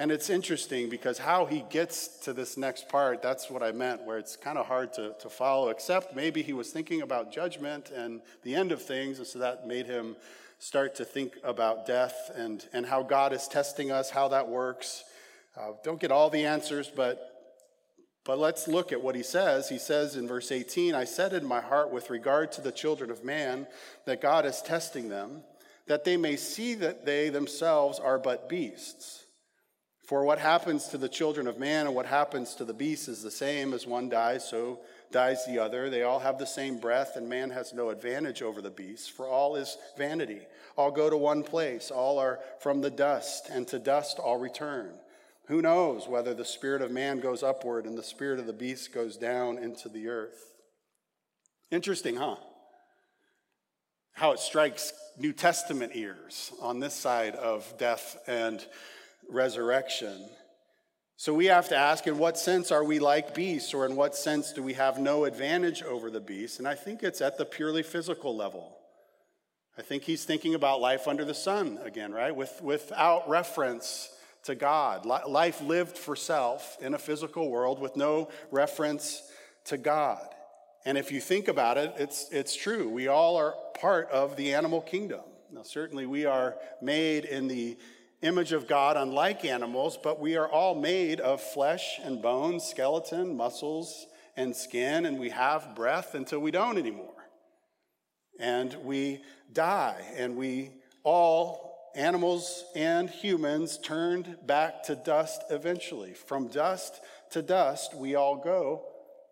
And 0.00 0.12
it's 0.12 0.30
interesting 0.30 0.88
because 0.88 1.18
how 1.18 1.46
he 1.46 1.64
gets 1.70 2.18
to 2.20 2.32
this 2.32 2.56
next 2.56 2.88
part, 2.88 3.20
that's 3.20 3.50
what 3.50 3.62
I 3.62 3.72
meant, 3.72 4.02
where 4.02 4.18
it's 4.18 4.36
kind 4.36 4.56
of 4.56 4.66
hard 4.66 4.92
to, 4.94 5.14
to 5.20 5.28
follow, 5.28 5.70
except 5.70 6.14
maybe 6.14 6.42
he 6.42 6.52
was 6.52 6.70
thinking 6.70 7.02
about 7.02 7.32
judgment 7.32 7.90
and 7.90 8.20
the 8.44 8.54
end 8.54 8.70
of 8.70 8.80
things, 8.80 9.18
and 9.18 9.26
so 9.26 9.40
that 9.40 9.66
made 9.66 9.86
him 9.86 10.14
start 10.60 10.94
to 10.96 11.04
think 11.04 11.36
about 11.42 11.84
death 11.84 12.30
and, 12.36 12.66
and 12.72 12.86
how 12.86 13.02
God 13.02 13.32
is 13.32 13.48
testing 13.48 13.90
us, 13.90 14.10
how 14.10 14.28
that 14.28 14.48
works. 14.48 15.02
Uh, 15.56 15.72
don't 15.82 16.00
get 16.00 16.12
all 16.12 16.30
the 16.30 16.44
answers, 16.44 16.90
but 16.94 17.27
but 18.28 18.38
let's 18.38 18.68
look 18.68 18.92
at 18.92 19.02
what 19.02 19.14
he 19.14 19.22
says. 19.22 19.70
He 19.70 19.78
says 19.78 20.14
in 20.14 20.28
verse 20.28 20.52
18, 20.52 20.94
I 20.94 21.04
said 21.04 21.32
in 21.32 21.46
my 21.46 21.62
heart 21.62 21.90
with 21.90 22.10
regard 22.10 22.52
to 22.52 22.60
the 22.60 22.70
children 22.70 23.10
of 23.10 23.24
man 23.24 23.66
that 24.04 24.20
God 24.20 24.44
is 24.44 24.60
testing 24.60 25.08
them, 25.08 25.44
that 25.86 26.04
they 26.04 26.18
may 26.18 26.36
see 26.36 26.74
that 26.74 27.06
they 27.06 27.30
themselves 27.30 27.98
are 27.98 28.18
but 28.18 28.46
beasts. 28.46 29.24
For 30.06 30.24
what 30.24 30.38
happens 30.38 30.88
to 30.88 30.98
the 30.98 31.08
children 31.08 31.46
of 31.46 31.58
man 31.58 31.86
and 31.86 31.94
what 31.94 32.04
happens 32.04 32.54
to 32.56 32.66
the 32.66 32.74
beasts 32.74 33.08
is 33.08 33.22
the 33.22 33.30
same 33.30 33.72
as 33.72 33.86
one 33.86 34.10
dies, 34.10 34.46
so 34.46 34.80
dies 35.10 35.46
the 35.46 35.58
other. 35.58 35.88
They 35.88 36.02
all 36.02 36.18
have 36.18 36.36
the 36.36 36.46
same 36.46 36.76
breath, 36.76 37.16
and 37.16 37.30
man 37.30 37.48
has 37.48 37.72
no 37.72 37.88
advantage 37.88 38.42
over 38.42 38.60
the 38.60 38.68
beasts, 38.68 39.08
for 39.08 39.26
all 39.26 39.56
is 39.56 39.78
vanity. 39.96 40.42
All 40.76 40.90
go 40.90 41.08
to 41.08 41.16
one 41.16 41.42
place, 41.42 41.90
all 41.90 42.18
are 42.18 42.40
from 42.60 42.82
the 42.82 42.90
dust, 42.90 43.48
and 43.50 43.66
to 43.68 43.78
dust 43.78 44.18
all 44.18 44.36
return. 44.36 44.92
Who 45.48 45.62
knows 45.62 46.06
whether 46.06 46.34
the 46.34 46.44
spirit 46.44 46.82
of 46.82 46.90
man 46.90 47.20
goes 47.20 47.42
upward 47.42 47.86
and 47.86 47.96
the 47.96 48.02
spirit 48.02 48.38
of 48.38 48.46
the 48.46 48.52
beast 48.52 48.92
goes 48.92 49.16
down 49.16 49.56
into 49.56 49.88
the 49.88 50.08
earth? 50.08 50.52
Interesting, 51.70 52.16
huh? 52.16 52.36
How 54.12 54.32
it 54.32 54.40
strikes 54.40 54.92
New 55.18 55.32
Testament 55.32 55.92
ears 55.94 56.52
on 56.60 56.80
this 56.80 56.92
side 56.92 57.34
of 57.34 57.78
death 57.78 58.18
and 58.26 58.64
resurrection. 59.30 60.28
So 61.16 61.32
we 61.32 61.46
have 61.46 61.68
to 61.70 61.76
ask 61.76 62.06
in 62.06 62.18
what 62.18 62.36
sense 62.36 62.70
are 62.70 62.84
we 62.84 62.98
like 62.98 63.34
beasts, 63.34 63.72
or 63.72 63.86
in 63.86 63.96
what 63.96 64.14
sense 64.14 64.52
do 64.52 64.62
we 64.62 64.74
have 64.74 64.98
no 64.98 65.24
advantage 65.24 65.82
over 65.82 66.10
the 66.10 66.20
beasts? 66.20 66.58
And 66.58 66.68
I 66.68 66.74
think 66.74 67.02
it's 67.02 67.22
at 67.22 67.38
the 67.38 67.46
purely 67.46 67.82
physical 67.82 68.36
level. 68.36 68.76
I 69.78 69.82
think 69.82 70.02
he's 70.02 70.24
thinking 70.24 70.54
about 70.54 70.80
life 70.80 71.08
under 71.08 71.24
the 71.24 71.34
sun 71.34 71.78
again, 71.82 72.12
right? 72.12 72.34
With, 72.34 72.60
without 72.62 73.28
reference 73.28 74.10
to 74.44 74.54
God. 74.54 75.04
Life 75.04 75.60
lived 75.60 75.98
for 75.98 76.16
self 76.16 76.76
in 76.80 76.94
a 76.94 76.98
physical 76.98 77.50
world 77.50 77.78
with 77.78 77.96
no 77.96 78.28
reference 78.50 79.22
to 79.64 79.76
God. 79.76 80.34
And 80.84 80.96
if 80.96 81.12
you 81.12 81.20
think 81.20 81.48
about 81.48 81.76
it, 81.76 81.92
it's, 81.98 82.28
it's 82.30 82.56
true. 82.56 82.88
We 82.88 83.08
all 83.08 83.36
are 83.36 83.54
part 83.78 84.10
of 84.10 84.36
the 84.36 84.54
animal 84.54 84.80
kingdom. 84.80 85.20
Now, 85.50 85.62
certainly, 85.62 86.06
we 86.06 86.24
are 86.24 86.56
made 86.80 87.24
in 87.24 87.48
the 87.48 87.76
image 88.22 88.52
of 88.52 88.66
God, 88.66 88.96
unlike 88.96 89.44
animals, 89.44 89.98
but 90.02 90.20
we 90.20 90.36
are 90.36 90.48
all 90.48 90.74
made 90.74 91.20
of 91.20 91.40
flesh 91.40 91.98
and 92.02 92.20
bones, 92.20 92.64
skeleton, 92.64 93.36
muscles, 93.36 94.06
and 94.36 94.54
skin, 94.54 95.06
and 95.06 95.18
we 95.18 95.30
have 95.30 95.74
breath 95.74 96.14
until 96.14 96.40
we 96.40 96.50
don't 96.50 96.78
anymore. 96.78 97.14
And 98.38 98.74
we 98.84 99.22
die, 99.52 100.04
and 100.16 100.36
we 100.36 100.70
all 101.02 101.67
animals 101.98 102.64
and 102.76 103.10
humans 103.10 103.76
turned 103.76 104.36
back 104.46 104.84
to 104.84 104.94
dust 104.94 105.42
eventually. 105.50 106.14
From 106.14 106.46
dust 106.48 107.00
to 107.32 107.42
dust, 107.42 107.94
we 107.94 108.14
all 108.14 108.36
go 108.36 108.84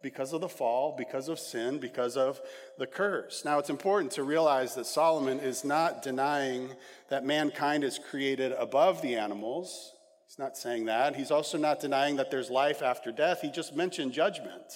because 0.02 0.32
of 0.32 0.40
the 0.40 0.48
fall, 0.48 0.94
because 0.98 1.28
of 1.28 1.38
sin, 1.38 1.78
because 1.78 2.16
of 2.16 2.40
the 2.76 2.86
curse. 2.86 3.44
Now, 3.44 3.58
it's 3.58 3.70
important 3.70 4.12
to 4.12 4.24
realize 4.24 4.74
that 4.74 4.86
Solomon 4.86 5.38
is 5.38 5.64
not 5.64 6.02
denying 6.02 6.70
that 7.08 7.24
mankind 7.24 7.84
is 7.84 7.98
created 8.10 8.52
above 8.52 9.00
the 9.00 9.14
animals. 9.14 9.92
He's 10.26 10.38
not 10.38 10.56
saying 10.56 10.86
that. 10.86 11.16
He's 11.16 11.30
also 11.30 11.58
not 11.58 11.80
denying 11.80 12.16
that 12.16 12.30
there's 12.30 12.50
life 12.50 12.82
after 12.82 13.12
death. 13.12 13.40
He 13.42 13.50
just 13.50 13.76
mentioned 13.76 14.12
judgment. 14.12 14.72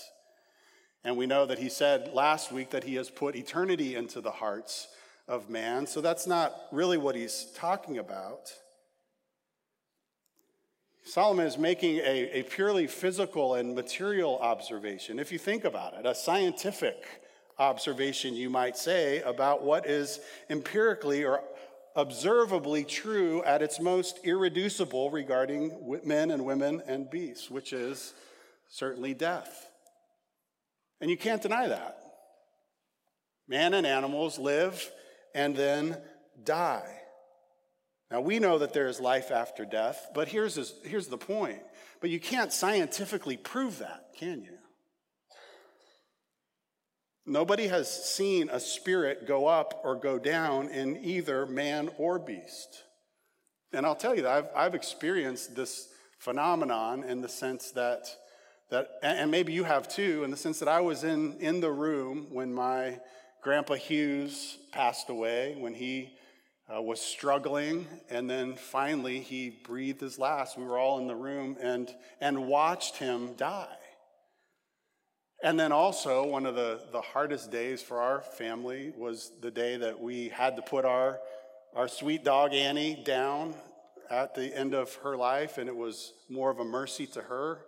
And 1.03 1.17
we 1.17 1.27
know 1.27 1.45
that 1.47 1.59
he 1.59 1.69
said 1.69 2.13
last 2.13 2.53
week 2.53 2.71
that 2.71 2.85
he 2.85 2.95
has 2.95 3.11
put 3.11 3.35
eternity 3.35 3.97
into 3.97 4.21
the 4.21 4.31
hearts 4.31 4.89
of 5.29 5.49
man. 5.49 5.87
So 5.87 6.01
that's 6.01 6.27
not 6.27 6.55
really 6.73 6.99
what 6.99 7.15
he's 7.15 7.47
talking 7.55 7.99
about. 7.99 8.53
Solomon 11.05 11.47
is 11.47 11.59
making 11.59 11.97
a, 11.99 12.41
a 12.41 12.43
purely 12.45 12.87
physical 12.87 13.55
and 13.55 13.75
material 13.75 14.39
observation. 14.39 15.19
If 15.19 15.33
you 15.33 15.39
think 15.39 15.65
about 15.65 15.95
it, 15.95 16.07
a 16.07 16.15
scientific 16.15 17.05
observation, 17.59 18.35
you 18.35 18.51
might 18.51 18.77
say, 18.77 19.21
about 19.23 19.63
what 19.63 19.87
is 19.87 20.21
empirically 20.49 21.25
or 21.25 21.43
observably 21.97 22.85
true 22.85 23.43
at 23.45 23.63
its 23.63 23.81
most 23.81 24.21
irreducible 24.25 25.11
regarding 25.11 25.99
men 26.05 26.31
and 26.31 26.45
women 26.45 26.83
and 26.87 27.11
beasts, 27.11 27.51
which 27.51 27.73
is 27.73 28.15
certainly 28.69 29.15
death. 29.15 29.69
And 31.01 31.11
you 31.11 31.17
can't 31.17 31.43
deny 31.43 31.67
that. 31.67 31.99
Man 33.49 33.75
and 33.75 33.87
animals 33.87 34.39
live 34.39 34.91
and 35.35 35.57
then 35.57 35.99
die. 36.45 37.01
Now, 38.11 38.21
we 38.21 38.41
know 38.41 38.59
that 38.59 38.73
there 38.73 38.89
is 38.89 39.01
life 39.01 39.31
after 39.31 39.65
death, 39.65 40.09
but 40.15 40.29
here's, 40.29 40.75
here's 40.85 41.07
the 41.07 41.19
point. 41.19 41.61
But 42.01 42.11
you 42.11 42.19
can't 42.19 42.53
scientifically 42.53 43.37
prove 43.37 43.79
that, 43.79 44.15
can 44.19 44.43
you? 44.43 44.59
Nobody 47.27 47.69
has 47.69 48.13
seen 48.13 48.49
a 48.51 48.59
spirit 48.59 49.29
go 49.29 49.47
up 49.47 49.83
or 49.85 49.95
go 49.95 50.19
down 50.19 50.69
in 50.71 50.97
either 51.05 51.47
man 51.47 51.91
or 51.99 52.19
beast. 52.19 52.83
And 53.73 53.87
I'll 53.87 53.95
tell 53.95 54.17
you 54.17 54.23
that 54.23 54.33
I've, 54.33 54.49
I've 54.57 54.75
experienced 54.75 55.55
this 55.55 55.89
phenomenon 56.19 57.05
in 57.05 57.21
the 57.21 57.29
sense 57.29 57.71
that, 57.73 58.09
that, 58.71 58.89
and 59.03 59.31
maybe 59.31 59.53
you 59.53 59.63
have 59.63 59.87
too, 59.87 60.25
in 60.25 60.33
the 60.33 60.37
sense 60.37 60.59
that 60.59 60.69
I 60.69 60.81
was 60.81 61.05
in, 61.05 61.37
in 61.39 61.61
the 61.61 61.71
room 61.71 62.27
when 62.31 62.53
my 62.53 62.99
Grandpa 63.43 63.75
Hughes 63.75 64.59
passed 64.71 65.09
away 65.09 65.57
when 65.59 65.73
he 65.73 66.11
uh, 66.73 66.81
was 66.83 67.01
struggling, 67.01 67.87
and 68.11 68.29
then 68.29 68.55
finally 68.55 69.21
he 69.21 69.51
breathed 69.51 70.01
his 70.01 70.19
last. 70.19 70.59
We 70.59 70.65
were 70.65 70.79
all 70.79 70.99
in 70.99 71.07
the 71.07 71.15
room 71.15 71.57
and, 71.61 71.91
and 72.21 72.47
watched 72.47 72.97
him 72.97 73.35
die. 73.35 73.77
And 75.43 75.59
then 75.59 75.73
also, 75.73 76.27
one 76.27 76.45
of 76.45 76.55
the, 76.55 76.83
the 76.93 77.01
hardest 77.01 77.51
days 77.51 77.81
for 77.81 78.01
our 78.01 78.21
family 78.21 78.93
was 78.95 79.33
the 79.41 79.51
day 79.51 79.79
that 79.79 79.99
we 79.99 80.29
had 80.29 80.55
to 80.57 80.63
put 80.63 80.85
our, 80.85 81.19
our 81.75 81.89
sweet 81.89 82.25
dog 82.25 82.53
Annie 82.53 83.03
down 83.05 83.55
at 84.11 84.35
the 84.35 84.55
end 84.55 84.75
of 84.75 84.95
her 84.97 85.17
life, 85.17 85.57
and 85.57 85.67
it 85.67 85.75
was 85.75 86.13
more 86.29 86.51
of 86.51 86.59
a 86.59 86.65
mercy 86.65 87.07
to 87.07 87.23
her 87.23 87.61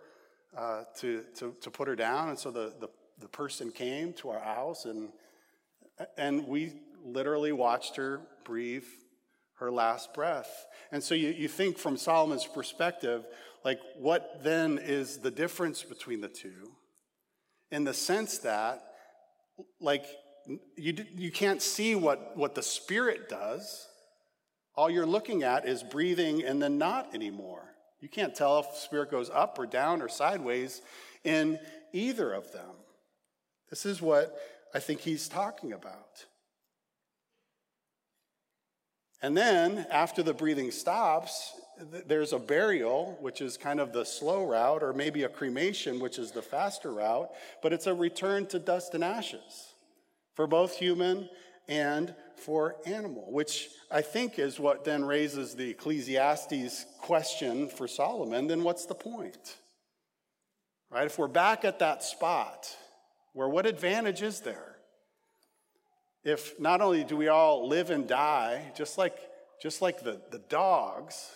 uh, 0.55 0.83
to, 0.97 1.23
to, 1.35 1.55
to 1.61 1.71
put 1.71 1.87
her 1.87 1.95
down. 1.95 2.29
And 2.29 2.37
so 2.37 2.51
the, 2.51 2.73
the, 2.79 2.89
the 3.19 3.27
person 3.27 3.71
came 3.71 4.13
to 4.13 4.29
our 4.29 4.39
house 4.39 4.85
and 4.85 5.09
and 6.17 6.47
we 6.47 6.73
literally 7.03 7.51
watched 7.51 7.95
her 7.97 8.21
breathe 8.43 8.85
her 9.55 9.71
last 9.71 10.13
breath. 10.13 10.65
And 10.91 11.01
so 11.01 11.15
you, 11.15 11.29
you 11.29 11.47
think 11.47 11.77
from 11.77 11.97
Solomon's 11.97 12.45
perspective, 12.45 13.25
like, 13.63 13.79
what 13.97 14.43
then 14.43 14.77
is 14.77 15.19
the 15.19 15.31
difference 15.31 15.83
between 15.83 16.21
the 16.21 16.27
two? 16.27 16.71
In 17.71 17.83
the 17.83 17.93
sense 17.93 18.39
that, 18.39 18.83
like, 19.79 20.05
you, 20.75 20.93
you 21.15 21.31
can't 21.31 21.61
see 21.61 21.95
what, 21.95 22.35
what 22.35 22.55
the 22.55 22.61
Spirit 22.61 23.29
does. 23.29 23.87
All 24.75 24.89
you're 24.89 25.05
looking 25.05 25.43
at 25.43 25.67
is 25.67 25.81
breathing 25.81 26.43
and 26.43 26.61
then 26.61 26.77
not 26.77 27.15
anymore. 27.15 27.63
You 28.01 28.09
can't 28.09 28.35
tell 28.35 28.59
if 28.59 28.75
Spirit 28.75 29.09
goes 29.09 29.29
up 29.29 29.57
or 29.57 29.65
down 29.65 30.01
or 30.01 30.09
sideways 30.09 30.81
in 31.23 31.57
either 31.93 32.33
of 32.33 32.51
them. 32.51 32.75
This 33.69 33.85
is 33.85 34.01
what 34.01 34.37
I 34.73 34.79
think 34.79 35.01
he's 35.01 35.27
talking 35.27 35.73
about. 35.73 36.25
And 39.21 39.37
then, 39.37 39.85
after 39.89 40.21
the 40.21 40.33
breathing 40.33 40.71
stops, 40.71 41.53
there's 42.07 42.33
a 42.33 42.39
burial, 42.39 43.17
which 43.21 43.41
is 43.41 43.55
kind 43.55 43.79
of 43.79 43.93
the 43.93 44.03
slow 44.03 44.45
route, 44.45 44.83
or 44.83 44.93
maybe 44.93 45.23
a 45.23 45.29
cremation, 45.29 45.99
which 45.99 46.19
is 46.19 46.31
the 46.31 46.41
faster 46.41 46.91
route, 46.91 47.29
but 47.61 47.71
it's 47.71 47.87
a 47.87 47.93
return 47.93 48.45
to 48.47 48.59
dust 48.59 48.93
and 48.93 49.03
ashes 49.03 49.73
for 50.35 50.45
both 50.45 50.75
human 50.75 51.29
and 51.67 52.13
for 52.35 52.75
animal, 52.85 53.31
which 53.31 53.69
I 53.89 54.01
think 54.01 54.37
is 54.37 54.59
what 54.59 54.83
then 54.83 55.05
raises 55.05 55.55
the 55.55 55.69
Ecclesiastes 55.69 56.85
question 56.99 57.69
for 57.69 57.87
Solomon 57.87 58.47
then 58.47 58.63
what's 58.63 58.85
the 58.85 58.95
point? 58.95 59.57
Right? 60.91 61.05
If 61.05 61.17
we're 61.17 61.27
back 61.27 61.63
at 61.63 61.79
that 61.79 62.03
spot, 62.03 62.75
where 63.33 63.49
what 63.49 63.65
advantage 63.65 64.21
is 64.21 64.41
there? 64.41 64.77
If 66.23 66.59
not 66.59 66.81
only 66.81 67.03
do 67.03 67.17
we 67.17 67.27
all 67.27 67.67
live 67.67 67.89
and 67.89 68.07
die, 68.07 68.71
just 68.77 68.97
like, 68.97 69.17
just 69.61 69.81
like 69.81 70.03
the, 70.03 70.21
the 70.31 70.39
dogs, 70.39 71.29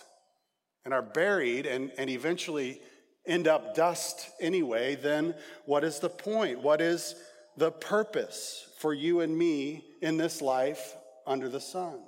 and 0.84 0.94
are 0.94 1.02
buried 1.02 1.66
and, 1.66 1.92
and 1.98 2.08
eventually 2.08 2.80
end 3.26 3.46
up 3.46 3.74
dust 3.74 4.30
anyway, 4.40 4.94
then 4.94 5.34
what 5.66 5.84
is 5.84 5.98
the 5.98 6.08
point? 6.08 6.62
What 6.62 6.80
is 6.80 7.14
the 7.58 7.70
purpose 7.70 8.66
for 8.78 8.94
you 8.94 9.20
and 9.20 9.36
me 9.36 9.84
in 10.00 10.16
this 10.16 10.40
life 10.40 10.96
under 11.26 11.50
the 11.50 11.60
sun? 11.60 12.00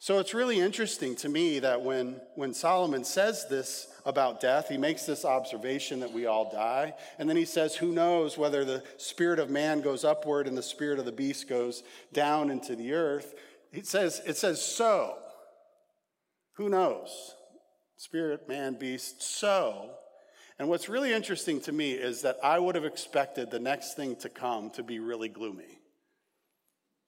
So 0.00 0.20
it's 0.20 0.32
really 0.32 0.60
interesting 0.60 1.16
to 1.16 1.28
me 1.28 1.58
that 1.58 1.82
when, 1.82 2.20
when 2.36 2.54
Solomon 2.54 3.02
says 3.02 3.46
this 3.48 3.88
about 4.06 4.40
death, 4.40 4.68
he 4.68 4.78
makes 4.78 5.04
this 5.04 5.24
observation 5.24 6.00
that 6.00 6.12
we 6.12 6.26
all 6.26 6.52
die. 6.52 6.94
And 7.18 7.28
then 7.28 7.36
he 7.36 7.44
says, 7.44 7.74
Who 7.74 7.92
knows 7.92 8.38
whether 8.38 8.64
the 8.64 8.84
spirit 8.96 9.40
of 9.40 9.50
man 9.50 9.80
goes 9.80 10.04
upward 10.04 10.46
and 10.46 10.56
the 10.56 10.62
spirit 10.62 11.00
of 11.00 11.04
the 11.04 11.12
beast 11.12 11.48
goes 11.48 11.82
down 12.12 12.50
into 12.50 12.76
the 12.76 12.92
earth? 12.92 13.34
He 13.72 13.82
says, 13.82 14.22
It 14.24 14.36
says, 14.36 14.62
So. 14.62 15.16
Who 16.54 16.68
knows? 16.68 17.34
Spirit, 17.96 18.48
man, 18.48 18.74
beast, 18.74 19.22
so. 19.22 19.90
And 20.60 20.68
what's 20.68 20.88
really 20.88 21.12
interesting 21.12 21.60
to 21.62 21.72
me 21.72 21.92
is 21.92 22.22
that 22.22 22.36
I 22.42 22.58
would 22.58 22.74
have 22.76 22.84
expected 22.84 23.50
the 23.50 23.60
next 23.60 23.94
thing 23.94 24.16
to 24.16 24.28
come 24.28 24.70
to 24.70 24.82
be 24.82 25.00
really 25.00 25.28
gloomy. 25.28 25.78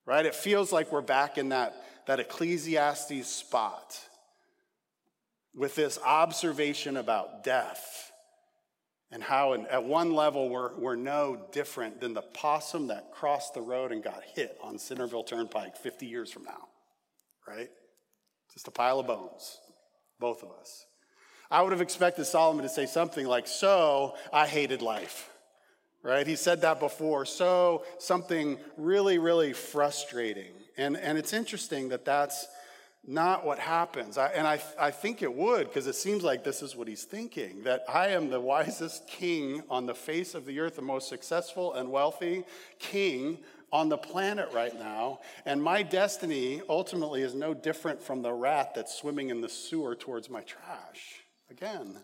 Right? 0.07 0.27
It 0.27 0.35
feels 0.35 0.73
like 0.73 0.91
we're 0.91 1.03
back 1.03 1.39
in 1.39 1.51
that 1.51 1.75
that 2.11 2.19
Ecclesiastes 2.19 3.25
spot 3.29 3.97
with 5.55 5.77
this 5.77 5.97
observation 6.05 6.97
about 6.97 7.45
death 7.45 8.11
and 9.13 9.23
how, 9.23 9.53
in, 9.53 9.65
at 9.67 9.85
one 9.85 10.13
level, 10.13 10.49
we're, 10.49 10.77
we're 10.77 10.97
no 10.97 11.41
different 11.53 12.01
than 12.01 12.13
the 12.13 12.23
possum 12.23 12.89
that 12.89 13.13
crossed 13.13 13.55
the 13.55 13.61
road 13.61 13.93
and 13.93 14.03
got 14.03 14.25
hit 14.35 14.59
on 14.61 14.77
Centerville 14.77 15.23
Turnpike 15.23 15.77
50 15.77 16.05
years 16.05 16.33
from 16.33 16.43
now, 16.43 16.67
right? 17.47 17.71
Just 18.55 18.67
a 18.67 18.73
pile 18.73 18.99
of 18.99 19.07
bones, 19.07 19.59
both 20.19 20.43
of 20.43 20.51
us. 20.61 20.87
I 21.49 21.63
would 21.63 21.71
have 21.71 21.81
expected 21.81 22.25
Solomon 22.25 22.65
to 22.65 22.69
say 22.69 22.87
something 22.87 23.25
like, 23.25 23.47
So 23.47 24.17
I 24.33 24.49
hated 24.49 24.83
life, 24.83 25.31
right? 26.03 26.27
He 26.27 26.35
said 26.35 26.63
that 26.63 26.81
before. 26.81 27.25
So 27.25 27.85
something 28.01 28.59
really, 28.77 29.19
really 29.19 29.53
frustrating. 29.53 30.55
And, 30.81 30.97
and 30.97 31.19
it's 31.19 31.35
interesting 31.35 31.91
that 31.91 32.07
that's 32.07 32.49
not 33.07 33.45
what 33.45 33.59
happens. 33.59 34.17
I, 34.17 34.29
and 34.29 34.47
I, 34.47 34.61
I 34.79 34.91
think 34.91 35.21
it 35.21 35.33
would, 35.33 35.67
because 35.67 35.87
it 35.87 35.95
seems 35.95 36.23
like 36.23 36.43
this 36.43 36.63
is 36.63 36.75
what 36.75 36.89
he's 36.89 37.05
thinking 37.05 37.63
that 37.65 37.85
I 37.87 38.09
am 38.09 38.31
the 38.31 38.41
wisest 38.41 39.07
king 39.07 39.63
on 39.69 39.85
the 39.85 39.95
face 39.95 40.35
of 40.35 40.47
the 40.47 40.59
earth, 40.59 40.77
the 40.77 40.83
most 40.83 41.09
successful 41.09 41.75
and 41.75 41.91
wealthy 41.91 42.45
king 42.79 43.39
on 43.71 43.91
the 43.91 43.99
planet 43.99 44.49
right 44.55 44.75
now. 44.79 45.21
And 45.45 45.63
my 45.63 45.83
destiny 45.83 46.63
ultimately 46.67 47.23
is 47.23 47.35
no 47.35 47.53
different 47.53 48.03
from 48.03 48.23
the 48.23 48.33
rat 48.33 48.75
that's 48.75 48.95
swimming 48.95 49.29
in 49.29 49.43
the 49.43 49.51
sewer 49.51 49.95
towards 49.95 50.31
my 50.31 50.41
trash. 50.41 51.25
Again, 51.51 51.99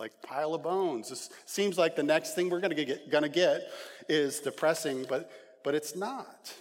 like 0.00 0.10
pile 0.22 0.54
of 0.54 0.64
bones. 0.64 1.08
This 1.08 1.30
seems 1.46 1.78
like 1.78 1.94
the 1.94 2.02
next 2.02 2.34
thing 2.34 2.50
we're 2.50 2.60
to 2.60 2.74
get, 2.74 3.10
gonna 3.10 3.28
get 3.28 3.70
is 4.08 4.40
depressing, 4.40 5.06
but, 5.08 5.30
but 5.62 5.76
it's 5.76 5.94
not 5.94 6.52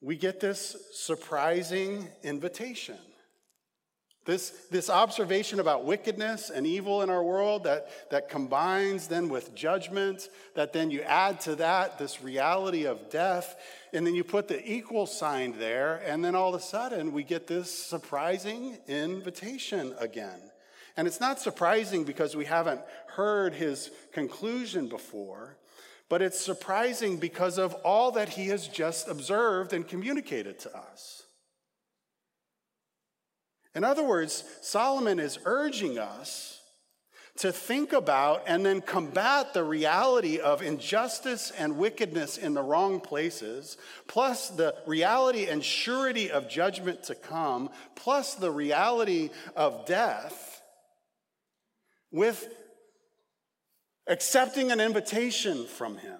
we 0.00 0.16
get 0.16 0.40
this 0.40 0.76
surprising 0.92 2.08
invitation. 2.22 2.98
This, 4.26 4.50
this 4.72 4.90
observation 4.90 5.60
about 5.60 5.84
wickedness 5.84 6.50
and 6.50 6.66
evil 6.66 7.02
in 7.02 7.10
our 7.10 7.22
world 7.22 7.62
that, 7.62 8.10
that 8.10 8.28
combines 8.28 9.06
then 9.06 9.28
with 9.28 9.54
judgment, 9.54 10.28
that 10.56 10.72
then 10.72 10.90
you 10.90 11.02
add 11.02 11.40
to 11.42 11.54
that 11.56 11.96
this 11.96 12.20
reality 12.20 12.86
of 12.86 13.08
death, 13.08 13.54
and 13.92 14.04
then 14.04 14.16
you 14.16 14.24
put 14.24 14.48
the 14.48 14.68
equal 14.68 15.06
sign 15.06 15.56
there, 15.60 16.02
and 16.04 16.24
then 16.24 16.34
all 16.34 16.52
of 16.52 16.60
a 16.60 16.64
sudden 16.64 17.12
we 17.12 17.22
get 17.22 17.46
this 17.46 17.70
surprising 17.70 18.78
invitation 18.88 19.94
again. 20.00 20.40
And 20.96 21.06
it's 21.06 21.20
not 21.20 21.38
surprising 21.38 22.02
because 22.02 22.34
we 22.34 22.46
haven't 22.46 22.80
heard 23.06 23.54
his 23.54 23.92
conclusion 24.12 24.88
before. 24.88 25.56
But 26.08 26.22
it's 26.22 26.40
surprising 26.40 27.16
because 27.16 27.58
of 27.58 27.74
all 27.84 28.12
that 28.12 28.30
he 28.30 28.46
has 28.48 28.68
just 28.68 29.08
observed 29.08 29.72
and 29.72 29.86
communicated 29.86 30.58
to 30.60 30.76
us. 30.76 31.24
In 33.74 33.84
other 33.84 34.04
words, 34.04 34.44
Solomon 34.62 35.18
is 35.18 35.38
urging 35.44 35.98
us 35.98 36.56
to 37.38 37.52
think 37.52 37.92
about 37.92 38.42
and 38.46 38.64
then 38.64 38.80
combat 38.80 39.52
the 39.52 39.64
reality 39.64 40.38
of 40.38 40.62
injustice 40.62 41.50
and 41.50 41.76
wickedness 41.76 42.38
in 42.38 42.54
the 42.54 42.62
wrong 42.62 43.00
places, 43.00 43.76
plus 44.06 44.48
the 44.48 44.74
reality 44.86 45.46
and 45.46 45.62
surety 45.62 46.30
of 46.30 46.48
judgment 46.48 47.02
to 47.04 47.14
come, 47.14 47.68
plus 47.94 48.34
the 48.34 48.50
reality 48.50 49.30
of 49.54 49.84
death, 49.84 50.62
with 52.10 52.48
accepting 54.06 54.70
an 54.70 54.80
invitation 54.80 55.66
from 55.66 55.96
Him. 55.98 56.18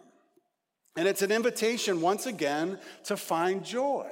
And 0.96 1.06
it's 1.06 1.22
an 1.22 1.30
invitation, 1.30 2.00
once 2.00 2.26
again, 2.26 2.78
to 3.04 3.16
find 3.16 3.64
joy. 3.64 4.10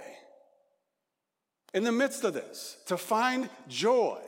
In 1.72 1.82
the 1.82 1.92
midst 1.92 2.24
of 2.24 2.34
this, 2.34 2.76
to 2.87 2.96
find 2.96 3.48
joy. 3.68 4.20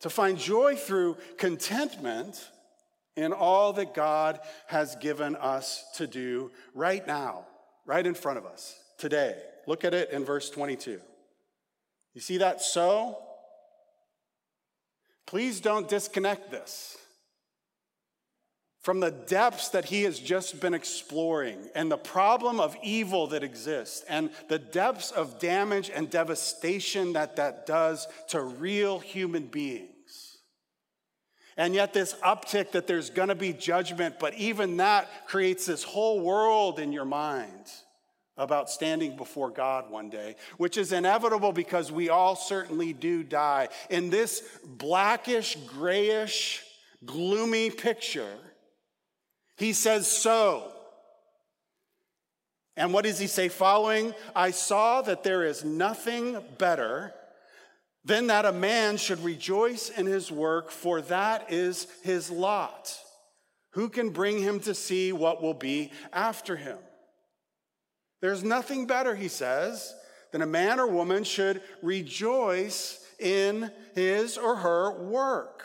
To 0.00 0.10
find 0.10 0.38
joy 0.38 0.76
through 0.76 1.16
contentment 1.38 2.48
in 3.16 3.32
all 3.32 3.72
that 3.72 3.94
God 3.94 4.38
has 4.68 4.94
given 4.96 5.34
us 5.34 5.84
to 5.96 6.06
do 6.06 6.52
right 6.74 7.04
now, 7.04 7.46
right 7.84 8.06
in 8.06 8.14
front 8.14 8.38
of 8.38 8.46
us, 8.46 8.78
today. 8.96 9.36
Look 9.66 9.84
at 9.84 9.94
it 9.94 10.12
in 10.12 10.24
verse 10.24 10.50
22. 10.50 11.00
You 12.14 12.20
see 12.20 12.38
that 12.38 12.60
so? 12.60 13.18
Please 15.26 15.60
don't 15.60 15.88
disconnect 15.88 16.50
this 16.50 16.96
from 18.80 19.00
the 19.00 19.10
depths 19.10 19.70
that 19.70 19.86
he 19.86 20.04
has 20.04 20.18
just 20.18 20.60
been 20.60 20.74
exploring 20.74 21.68
and 21.74 21.90
the 21.90 21.96
problem 21.96 22.60
of 22.60 22.76
evil 22.82 23.26
that 23.28 23.42
exists 23.42 24.04
and 24.08 24.30
the 24.48 24.58
depths 24.58 25.10
of 25.10 25.38
damage 25.38 25.90
and 25.90 26.10
devastation 26.10 27.12
that 27.12 27.36
that 27.36 27.66
does 27.66 28.06
to 28.28 28.40
real 28.40 28.98
human 28.98 29.46
beings. 29.46 30.38
And 31.56 31.74
yet, 31.74 31.92
this 31.92 32.14
uptick 32.24 32.70
that 32.70 32.86
there's 32.86 33.10
gonna 33.10 33.34
be 33.34 33.52
judgment, 33.52 34.20
but 34.20 34.32
even 34.34 34.76
that 34.76 35.26
creates 35.26 35.66
this 35.66 35.82
whole 35.82 36.20
world 36.20 36.78
in 36.78 36.92
your 36.92 37.04
mind 37.04 37.66
about 38.36 38.70
standing 38.70 39.16
before 39.16 39.50
God 39.50 39.90
one 39.90 40.08
day, 40.08 40.36
which 40.56 40.78
is 40.78 40.92
inevitable 40.92 41.50
because 41.50 41.90
we 41.90 42.08
all 42.08 42.36
certainly 42.36 42.92
do 42.92 43.24
die. 43.24 43.68
In 43.90 44.08
this 44.08 44.42
blackish, 44.64 45.56
grayish, 45.66 46.62
gloomy 47.04 47.70
picture, 47.70 48.38
he 49.58 49.72
says, 49.72 50.06
So. 50.06 50.72
And 52.76 52.92
what 52.92 53.04
does 53.04 53.18
he 53.18 53.26
say 53.26 53.48
following? 53.48 54.14
I 54.36 54.52
saw 54.52 55.02
that 55.02 55.24
there 55.24 55.42
is 55.42 55.64
nothing 55.64 56.38
better 56.58 57.12
than 58.04 58.28
that 58.28 58.46
a 58.46 58.52
man 58.52 58.96
should 58.96 59.22
rejoice 59.24 59.90
in 59.90 60.06
his 60.06 60.30
work, 60.30 60.70
for 60.70 61.02
that 61.02 61.52
is 61.52 61.88
his 62.04 62.30
lot. 62.30 62.96
Who 63.72 63.88
can 63.88 64.10
bring 64.10 64.38
him 64.38 64.60
to 64.60 64.74
see 64.74 65.12
what 65.12 65.42
will 65.42 65.54
be 65.54 65.90
after 66.12 66.56
him? 66.56 66.78
There's 68.20 68.44
nothing 68.44 68.86
better, 68.86 69.14
he 69.14 69.28
says, 69.28 69.94
than 70.32 70.42
a 70.42 70.46
man 70.46 70.78
or 70.78 70.86
woman 70.86 71.24
should 71.24 71.60
rejoice 71.82 73.04
in 73.18 73.70
his 73.94 74.38
or 74.38 74.56
her 74.56 75.02
work. 75.02 75.64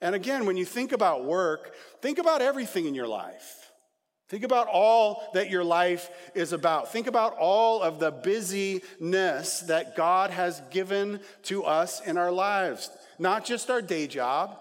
And 0.00 0.14
again, 0.14 0.46
when 0.46 0.56
you 0.56 0.64
think 0.64 0.92
about 0.92 1.24
work, 1.24 1.74
think 2.00 2.18
about 2.18 2.42
everything 2.42 2.86
in 2.86 2.94
your 2.94 3.08
life. 3.08 3.72
Think 4.28 4.44
about 4.44 4.68
all 4.68 5.30
that 5.32 5.48
your 5.48 5.64
life 5.64 6.10
is 6.34 6.52
about. 6.52 6.92
Think 6.92 7.06
about 7.06 7.36
all 7.38 7.82
of 7.82 7.98
the 7.98 8.10
busyness 8.10 9.60
that 9.60 9.96
God 9.96 10.30
has 10.30 10.60
given 10.70 11.20
to 11.44 11.64
us 11.64 12.00
in 12.06 12.18
our 12.18 12.30
lives, 12.30 12.90
not 13.18 13.46
just 13.46 13.70
our 13.70 13.80
day 13.80 14.06
job. 14.06 14.58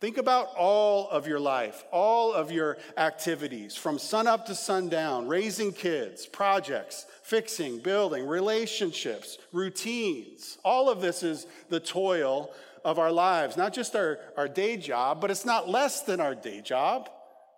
Think 0.00 0.16
about 0.16 0.48
all 0.56 1.08
of 1.10 1.28
your 1.28 1.38
life, 1.38 1.84
all 1.92 2.32
of 2.32 2.50
your 2.50 2.78
activities 2.96 3.76
from 3.76 4.00
sunup 4.00 4.46
to 4.46 4.54
sundown, 4.54 5.28
raising 5.28 5.72
kids, 5.72 6.26
projects, 6.26 7.06
fixing, 7.22 7.78
building, 7.78 8.26
relationships, 8.26 9.38
routines. 9.52 10.58
All 10.64 10.90
of 10.90 11.00
this 11.00 11.22
is 11.22 11.46
the 11.68 11.78
toil 11.78 12.50
of 12.84 12.98
our 12.98 13.12
lives, 13.12 13.56
not 13.56 13.72
just 13.72 13.94
our, 13.94 14.18
our 14.36 14.48
day 14.48 14.76
job, 14.76 15.20
but 15.20 15.30
it's 15.30 15.44
not 15.44 15.68
less 15.68 16.02
than 16.02 16.20
our 16.20 16.34
day 16.34 16.60
job. 16.60 17.08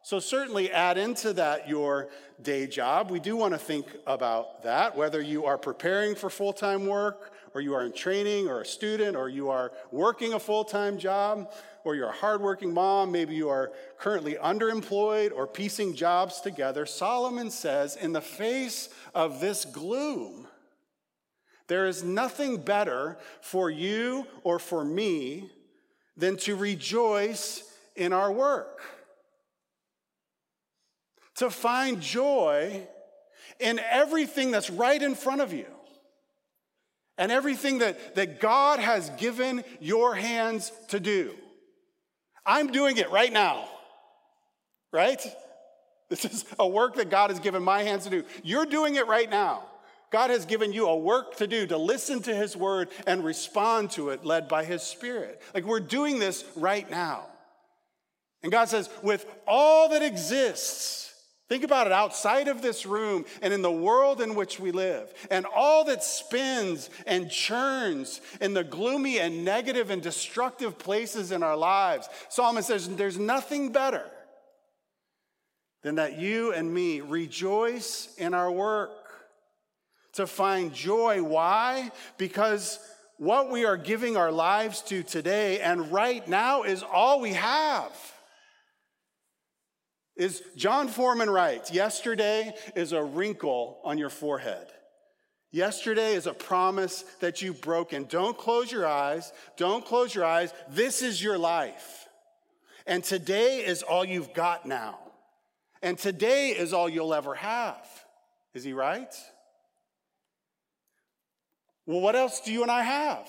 So, 0.03 0.21
certainly 0.21 0.71
add 0.71 0.99
into 0.99 1.33
that 1.33 1.67
your 1.67 2.11
day 2.43 2.67
job. 2.67 3.11
We 3.11 3.21
do 3.21 3.37
want 3.37 3.55
to 3.55 3.59
think 3.59 3.87
about 4.07 4.63
that, 4.65 4.95
whether 4.95 5.21
you 5.21 5.47
are 5.47 5.57
preparing 5.57 6.15
for 6.15 6.29
full 6.29 6.53
time 6.53 6.87
work, 6.87 7.33
or 7.55 7.63
you 7.63 7.75
are 7.75 7.87
in 7.87 7.93
training, 7.93 8.49
or 8.49 8.61
a 8.61 8.67
student, 8.67 9.17
or 9.17 9.31
you 9.31 9.49
are 9.49 9.73
working 9.91 10.35
a 10.35 10.39
full 10.39 10.65
time 10.65 10.99
job, 10.99 11.51
or 11.85 11.95
you're 11.95 12.09
a 12.09 12.13
hardworking 12.13 12.73
mom, 12.73 13.13
maybe 13.13 13.35
you 13.35 13.49
are 13.49 13.73
currently 13.99 14.35
underemployed 14.35 15.33
or 15.35 15.47
piecing 15.47 15.95
jobs 15.95 16.41
together. 16.41 16.87
Solomon 16.87 17.51
says, 17.51 17.97
in 17.97 18.13
the 18.13 18.21
face 18.21 18.89
of 19.15 19.41
this 19.41 19.65
gloom, 19.65 20.44
there 21.67 21.87
is 21.87 22.05
nothing 22.05 22.59
better 22.59 23.17
for 23.41 23.71
you 23.71 24.27
or 24.43 24.59
for 24.59 24.85
me 24.85 25.51
than 26.17 26.37
to 26.39 26.57
rejoice 26.57 27.63
in 27.97 28.13
our 28.13 28.31
work. 28.31 28.81
To 31.37 31.51
find 31.51 32.01
joy 32.01 32.87
in 33.59 33.79
everything 33.79 34.51
that's 34.51 34.71
right 34.71 35.03
in 35.03 35.15
front 35.15 35.41
of 35.41 35.53
you. 35.53 35.67
and 37.17 37.31
everything 37.31 37.79
that, 37.79 38.17
that 38.17 38.41
God 38.41 38.81
has 38.81 39.11
given 39.11 39.65
your 39.81 40.15
hands 40.15 40.73
to 40.89 40.99
do. 41.01 41.35
I'm 42.45 42.73
doing 42.73 42.97
it 42.97 43.11
right 43.11 43.33
now, 43.33 43.69
right? 44.93 45.21
This 46.11 46.25
is 46.25 46.45
a 46.59 46.67
work 46.67 46.97
that 46.97 47.11
God 47.11 47.31
has 47.31 47.41
given 47.41 47.63
my 47.63 47.83
hands 47.83 48.05
to 48.05 48.11
do. 48.11 48.25
You're 48.43 48.67
doing 48.67 48.97
it 48.97 49.07
right 49.07 49.31
now. 49.31 49.63
God 50.15 50.31
has 50.31 50.47
given 50.47 50.73
you 50.73 50.87
a 50.87 50.97
work 50.97 51.39
to 51.39 51.49
do, 51.49 51.67
to 51.67 51.77
listen 51.77 52.23
to 52.23 52.33
His 52.33 52.57
word 52.57 52.91
and 53.05 53.25
respond 53.25 53.91
to 53.93 54.11
it, 54.11 54.25
led 54.25 54.47
by 54.47 54.65
His 54.65 54.81
Spirit. 54.81 55.43
Like 55.53 55.65
we're 55.65 55.81
doing 55.81 56.21
this 56.21 56.45
right 56.55 56.89
now. 56.89 57.27
And 58.45 58.53
God 58.53 58.69
says, 58.69 58.89
with 59.03 59.27
all 59.45 59.89
that 59.89 60.03
exists, 60.03 61.13
think 61.49 61.65
about 61.65 61.89
it 61.89 61.93
outside 61.93 62.47
of 62.47 62.63
this 62.63 62.87
room 62.87 63.25
and 63.43 63.53
in 63.53 63.61
the 63.61 63.73
world 63.73 64.21
in 64.21 64.37
which 64.37 64.61
we 64.61 64.71
live, 64.71 65.13
and 65.33 65.47
all 65.47 65.83
that 65.87 66.05
spins 66.05 66.91
and 67.09 67.29
churns 67.29 68.21
in 68.41 68.55
the 68.55 68.63
gloomy 68.63 69.19
and 69.19 69.45
negative 69.45 69.91
and 69.91 70.01
destructive 70.01 70.79
places 70.79 71.33
in 71.33 71.43
our 71.43 71.57
lives, 71.57 72.09
Solomon 72.29 72.63
says, 72.63 72.89
there's 72.89 73.19
nothing 73.19 73.73
better 73.73 74.09
than 75.83 75.97
that 75.97 76.21
you 76.21 76.53
and 76.53 76.73
me 76.73 77.01
rejoice 77.01 78.15
in 78.17 78.33
our 78.33 78.53
work 78.53 79.04
to 80.15 80.27
find 80.27 80.73
joy. 80.73 81.23
Why? 81.23 81.91
Because 82.19 82.79
what 83.19 83.51
we 83.51 83.65
are 83.65 83.77
giving 83.77 84.17
our 84.17 84.33
lives 84.33 84.83
to 84.83 85.03
today 85.03 85.61
and 85.61 85.93
right 85.93 86.27
now 86.27 86.63
is 86.63 86.83
all 86.83 87.21
we 87.21 87.33
have. 87.33 87.93
Is 90.17 90.43
Jon 90.57 90.89
Foreman 90.89 91.31
right? 91.31 91.69
Yesterday 91.73 92.55
is 92.77 92.93
a 92.93 93.03
wrinkle 93.03 93.81
on 93.85 93.99
your 93.99 94.11
forehead. 94.11 94.67
Yesterday 95.51 96.15
is 96.15 96.27
a 96.27 96.35
promise 96.35 97.05
that 97.21 97.43
you've 97.43 97.61
broken. 97.61 98.05
Don't 98.05 98.37
close 98.37 98.71
your 98.71 98.87
eyes. 98.87 99.33
Don't 99.57 99.85
close 99.85 100.15
your 100.15 100.25
eyes. 100.25 100.53
This 100.69 101.03
is 101.03 101.23
your 101.23 101.39
life. 101.39 102.09
And 102.87 103.03
today 103.03 103.65
is 103.65 103.83
all 103.83 104.05
you've 104.05 104.35
got 104.35 104.67
now. 104.67 104.99
And 105.83 105.99
today 105.99 106.51
is 106.51 106.73
all 106.73 106.89
you'll 106.89 107.15
ever 107.15 107.35
have. 107.35 107.87
Is 108.53 108.65
he 108.65 108.73
right? 108.73 109.15
Well, 111.87 112.01
what 112.01 112.17
else 112.17 112.41
do 112.41 112.53
you 112.53 112.63
and 112.63 112.71
I 112.71 112.83
have? 112.83 113.29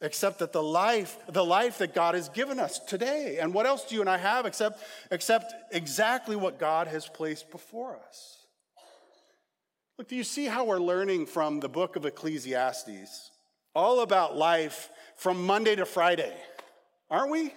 Except 0.00 0.40
that 0.40 0.52
the 0.52 0.62
life, 0.62 1.16
the 1.28 1.44
life 1.44 1.78
that 1.78 1.94
God 1.94 2.14
has 2.14 2.28
given 2.28 2.60
us 2.60 2.78
today. 2.78 3.38
And 3.40 3.54
what 3.54 3.66
else 3.66 3.84
do 3.84 3.94
you 3.94 4.02
and 4.02 4.10
I 4.10 4.18
have 4.18 4.46
except, 4.46 4.82
except 5.10 5.54
exactly 5.72 6.36
what 6.36 6.58
God 6.58 6.86
has 6.86 7.08
placed 7.08 7.50
before 7.50 7.98
us? 8.06 8.46
Look, 9.98 10.08
do 10.08 10.16
you 10.16 10.24
see 10.24 10.44
how 10.44 10.64
we're 10.64 10.78
learning 10.78 11.26
from 11.26 11.60
the 11.60 11.70
book 11.70 11.96
of 11.96 12.04
Ecclesiastes? 12.04 13.30
All 13.74 14.00
about 14.00 14.36
life 14.36 14.90
from 15.16 15.46
Monday 15.46 15.74
to 15.76 15.86
Friday, 15.86 16.34
aren't 17.10 17.30
we? 17.30 17.54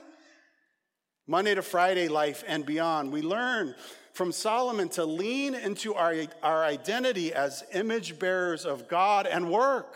Monday 1.28 1.54
to 1.54 1.62
Friday 1.62 2.08
life 2.08 2.44
and 2.48 2.66
beyond. 2.66 3.12
We 3.12 3.22
learn 3.22 3.76
from 4.20 4.34
Solomon 4.34 4.90
to 4.90 5.06
lean 5.06 5.56
into 5.56 5.96
our, 5.96 6.14
our 6.44 6.66
identity 6.66 7.34
as 7.34 7.64
image 7.74 8.20
bearers 8.20 8.66
of 8.66 8.90
God 8.90 9.26
and 9.26 9.50
work. 9.50 9.96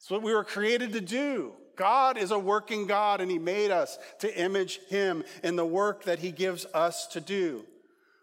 It's 0.00 0.10
what 0.10 0.22
we 0.22 0.34
were 0.34 0.42
created 0.42 0.92
to 0.94 1.00
do. 1.00 1.52
God 1.76 2.18
is 2.18 2.32
a 2.32 2.38
working 2.38 2.88
God, 2.88 3.20
and 3.20 3.30
He 3.30 3.38
made 3.38 3.70
us 3.70 3.96
to 4.18 4.36
image 4.36 4.80
Him 4.88 5.22
in 5.44 5.54
the 5.54 5.64
work 5.64 6.02
that 6.02 6.18
He 6.18 6.32
gives 6.32 6.66
us 6.74 7.06
to 7.12 7.20
do. 7.20 7.64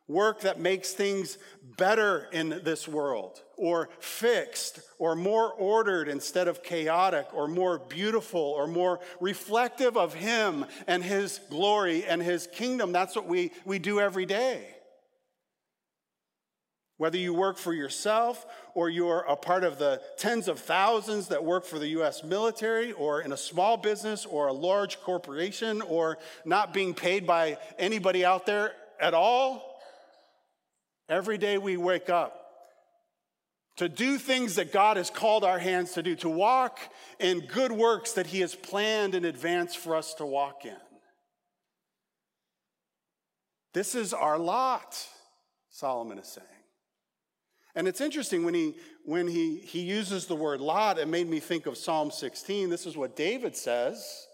Work 0.09 0.41
that 0.41 0.59
makes 0.59 0.91
things 0.91 1.37
better 1.77 2.27
in 2.33 2.49
this 2.65 2.85
world, 2.85 3.41
or 3.55 3.87
fixed, 3.99 4.81
or 4.99 5.15
more 5.15 5.53
ordered 5.53 6.09
instead 6.09 6.49
of 6.49 6.61
chaotic, 6.61 7.27
or 7.33 7.47
more 7.47 7.79
beautiful, 7.79 8.41
or 8.41 8.67
more 8.67 8.99
reflective 9.21 9.95
of 9.95 10.13
Him 10.13 10.65
and 10.87 11.01
His 11.01 11.39
glory 11.49 12.03
and 12.03 12.21
His 12.21 12.47
kingdom. 12.47 12.91
That's 12.91 13.15
what 13.15 13.27
we, 13.27 13.53
we 13.63 13.79
do 13.79 14.01
every 14.01 14.25
day. 14.25 14.72
Whether 17.03 17.17
you 17.17 17.33
work 17.33 17.57
for 17.57 17.73
yourself 17.73 18.45
or 18.73 18.89
you're 18.89 19.25
a 19.27 19.35
part 19.35 19.65
of 19.65 19.77
the 19.77 20.01
tens 20.15 20.47
of 20.47 20.57
thousands 20.57 21.27
that 21.27 21.43
work 21.43 21.65
for 21.65 21.77
the 21.77 21.89
US 21.99 22.23
military 22.23 22.93
or 22.93 23.19
in 23.19 23.33
a 23.33 23.37
small 23.37 23.75
business 23.75 24.25
or 24.25 24.47
a 24.47 24.53
large 24.53 25.01
corporation 25.01 25.81
or 25.81 26.17
not 26.45 26.73
being 26.73 26.93
paid 26.93 27.27
by 27.27 27.57
anybody 27.77 28.23
out 28.23 28.45
there 28.45 28.71
at 29.01 29.13
all, 29.13 29.81
every 31.09 31.37
day 31.37 31.57
we 31.57 31.75
wake 31.75 32.09
up 32.09 32.39
to 33.75 33.89
do 33.89 34.17
things 34.17 34.55
that 34.55 34.71
God 34.71 34.95
has 34.95 35.09
called 35.09 35.43
our 35.43 35.59
hands 35.59 35.91
to 35.95 36.03
do, 36.03 36.15
to 36.15 36.29
walk 36.29 36.79
in 37.19 37.41
good 37.41 37.73
works 37.73 38.13
that 38.13 38.27
He 38.27 38.39
has 38.39 38.55
planned 38.55 39.13
in 39.13 39.25
advance 39.25 39.75
for 39.75 39.97
us 39.97 40.13
to 40.13 40.25
walk 40.25 40.65
in. 40.65 40.77
This 43.73 43.93
is 43.93 44.13
our 44.13 44.39
lot, 44.39 45.05
Solomon 45.69 46.17
is 46.17 46.29
saying. 46.29 46.47
And 47.75 47.87
it's 47.87 48.01
interesting 48.01 48.45
when 48.45 48.53
he 48.53 48.75
when 49.03 49.27
he 49.27 49.57
he 49.57 49.81
uses 49.81 50.27
the 50.27 50.35
word 50.35 50.61
lot, 50.61 50.99
it 50.99 51.07
made 51.07 51.27
me 51.27 51.39
think 51.39 51.65
of 51.65 51.77
Psalm 51.77 52.11
16. 52.11 52.69
This 52.69 52.85
is 52.85 52.95
what 52.95 53.15
David 53.15 53.55
says 53.55 54.27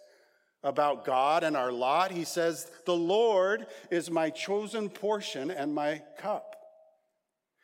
about 0.62 1.06
God 1.06 1.44
and 1.44 1.56
our 1.56 1.72
lot. 1.72 2.12
He 2.12 2.26
says, 2.26 2.70
"The 2.86 2.96
Lord 2.96 3.68
is 3.90 4.12
my 4.12 4.30
chosen 4.30 4.90
portion 4.90 5.52
and 5.52 5.74
my 5.74 6.04
cup. 6.18 6.56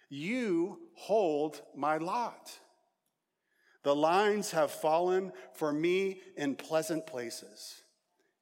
You 0.08 0.80
hold 0.94 1.62
my 1.76 1.98
lot. 1.98 2.58
The 3.84 3.96
lines 3.96 4.52
have 4.52 4.72
fallen 4.72 5.34
for 5.54 5.74
me 5.74 6.22
in 6.38 6.56
pleasant 6.56 7.06
places." 7.06 7.82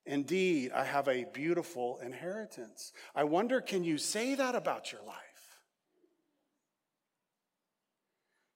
Indeed, 0.05 0.71
I 0.73 0.83
have 0.83 1.07
a 1.07 1.23
beautiful 1.23 1.97
inheritance. 1.99 2.91
I 3.15 3.23
wonder, 3.23 3.61
can 3.61 3.85
you 3.85 3.97
say 3.97 4.35
that 4.35 4.53
about 4.53 4.91
your 4.91 5.01
life? 5.03 5.32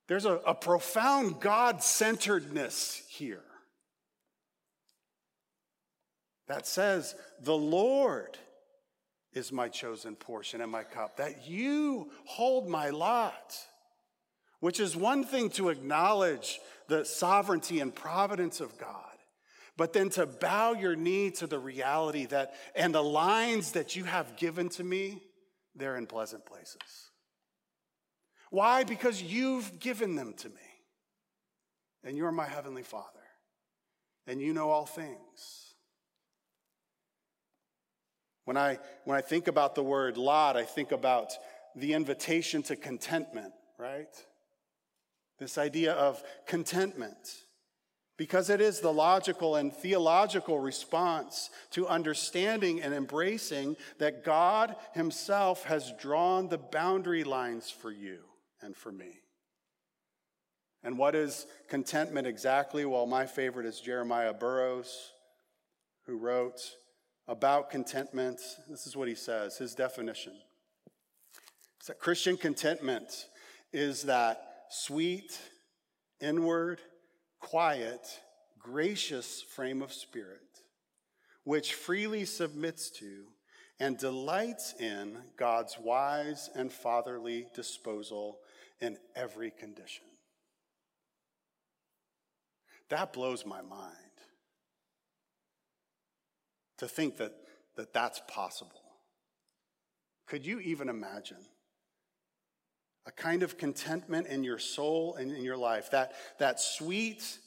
There's 0.07 0.25
a, 0.25 0.35
a 0.45 0.55
profound 0.55 1.39
God 1.39 1.83
centeredness 1.83 3.03
here 3.09 3.43
that 6.47 6.65
says, 6.65 7.15
The 7.41 7.57
Lord 7.57 8.37
is 9.33 9.51
my 9.51 9.67
chosen 9.67 10.15
portion 10.15 10.61
and 10.61 10.71
my 10.71 10.83
cup, 10.83 11.17
that 11.17 11.47
you 11.47 12.09
hold 12.25 12.69
my 12.69 12.89
lot, 12.89 13.57
which 14.61 14.79
is 14.79 14.95
one 14.95 15.23
thing 15.23 15.49
to 15.51 15.69
acknowledge 15.69 16.59
the 16.87 17.03
sovereignty 17.03 17.79
and 17.79 17.93
providence 17.93 18.61
of 18.61 18.77
God. 18.77 19.03
But 19.75 19.93
then 19.93 20.09
to 20.11 20.25
bow 20.25 20.73
your 20.73 20.95
knee 20.95 21.29
to 21.31 21.45
the 21.45 21.59
reality 21.59 22.25
that, 22.27 22.55
and 22.75 22.95
the 22.95 23.03
lines 23.03 23.73
that 23.73 23.95
you 23.95 24.05
have 24.05 24.35
given 24.37 24.69
to 24.69 24.83
me, 24.83 25.21
they're 25.75 25.97
in 25.97 26.07
pleasant 26.07 26.45
places. 26.45 27.11
Why? 28.49 28.83
Because 28.83 29.21
you've 29.21 29.79
given 29.79 30.15
them 30.15 30.33
to 30.37 30.49
me. 30.49 30.55
And 32.03 32.15
you're 32.17 32.31
my 32.31 32.45
heavenly 32.45 32.83
Father. 32.83 33.05
And 34.25 34.41
you 34.41 34.53
know 34.53 34.69
all 34.69 34.85
things. 34.85 35.73
When 38.45 38.57
I, 38.57 38.79
when 39.03 39.17
I 39.17 39.21
think 39.21 39.47
about 39.47 39.75
the 39.75 39.83
word 39.83 40.17
lot, 40.17 40.55
I 40.55 40.63
think 40.63 40.91
about 40.91 41.33
the 41.75 41.93
invitation 41.93 42.63
to 42.63 42.75
contentment, 42.75 43.53
right? 43.77 44.07
This 45.37 45.57
idea 45.57 45.93
of 45.93 46.23
contentment. 46.45 47.43
Because 48.17 48.49
it 48.49 48.61
is 48.61 48.79
the 48.79 48.91
logical 48.91 49.57
and 49.57 49.71
theological 49.71 50.59
response 50.59 51.49
to 51.71 51.87
understanding 51.87 52.81
and 52.81 52.93
embracing 52.93 53.75
that 53.99 54.23
God 54.23 54.75
Himself 54.93 55.65
has 55.65 55.93
drawn 55.99 56.47
the 56.47 56.57
boundary 56.57 57.23
lines 57.23 57.69
for 57.69 57.91
you 57.91 58.19
and 58.61 58.75
for 58.75 58.91
me. 58.91 59.19
And 60.83 60.97
what 60.97 61.15
is 61.15 61.47
contentment 61.69 62.27
exactly? 62.27 62.85
Well, 62.85 63.05
my 63.05 63.25
favorite 63.25 63.65
is 63.65 63.79
Jeremiah 63.79 64.33
Burroughs, 64.33 65.11
who 66.05 66.17
wrote 66.17 66.61
about 67.27 67.69
contentment. 67.69 68.39
This 68.69 68.87
is 68.87 68.95
what 68.95 69.07
he 69.07 69.15
says 69.15 69.57
his 69.57 69.75
definition. 69.75 70.33
It's 71.77 71.87
that 71.87 71.99
Christian 71.99 72.37
contentment 72.37 73.27
is 73.73 74.03
that 74.03 74.41
sweet, 74.69 75.39
inward, 76.21 76.79
quiet, 77.39 78.07
gracious 78.59 79.41
frame 79.41 79.81
of 79.81 79.93
spirit, 79.93 80.63
which 81.43 81.73
freely 81.73 82.25
submits 82.25 82.89
to 82.91 83.25
and 83.79 83.97
delights 83.97 84.73
in 84.79 85.17
God's 85.37 85.77
wise 85.79 86.49
and 86.55 86.71
fatherly 86.71 87.47
disposal 87.53 88.39
in 88.81 88.97
every 89.15 89.51
condition. 89.51 90.05
That 92.89 93.13
blows 93.13 93.45
my 93.45 93.61
mind 93.61 93.95
to 96.77 96.87
think 96.87 97.17
that, 97.17 97.33
that 97.75 97.93
that's 97.93 98.21
possible. 98.27 98.71
Could 100.27 100.45
you 100.45 100.59
even 100.59 100.89
imagine 100.89 101.45
a 103.05 103.11
kind 103.11 103.41
of 103.41 103.57
contentment 103.57 104.27
in 104.27 104.43
your 104.43 104.59
soul 104.59 105.15
and 105.15 105.31
in 105.31 105.43
your 105.43 105.57
life, 105.57 105.91
that, 105.91 106.13
that 106.39 106.59
sweet, 106.59 107.39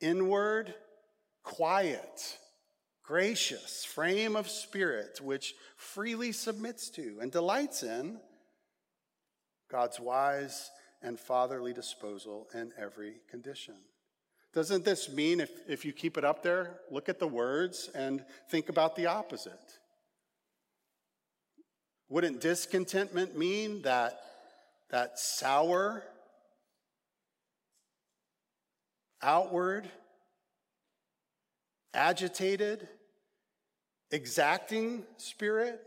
inward, 0.00 0.74
quiet, 1.42 2.38
gracious 3.02 3.84
frame 3.84 4.34
of 4.34 4.48
spirit 4.48 5.20
which 5.22 5.54
freely 5.76 6.32
submits 6.32 6.88
to 6.88 7.18
and 7.20 7.30
delights 7.30 7.82
in 7.82 8.18
God's 9.74 9.98
wise 9.98 10.70
and 11.02 11.18
fatherly 11.18 11.72
disposal 11.72 12.46
in 12.54 12.70
every 12.78 13.14
condition. 13.28 13.74
Doesn't 14.52 14.84
this 14.84 15.10
mean 15.10 15.40
if, 15.40 15.50
if 15.68 15.84
you 15.84 15.92
keep 15.92 16.16
it 16.16 16.24
up 16.24 16.44
there, 16.44 16.78
look 16.92 17.08
at 17.08 17.18
the 17.18 17.26
words 17.26 17.90
and 17.92 18.24
think 18.48 18.68
about 18.68 18.94
the 18.94 19.06
opposite? 19.06 19.58
Wouldn't 22.08 22.40
discontentment 22.40 23.36
mean 23.36 23.82
that, 23.82 24.20
that 24.90 25.18
sour, 25.18 26.04
outward, 29.20 29.88
agitated, 31.92 32.86
exacting 34.12 35.02
spirit, 35.16 35.80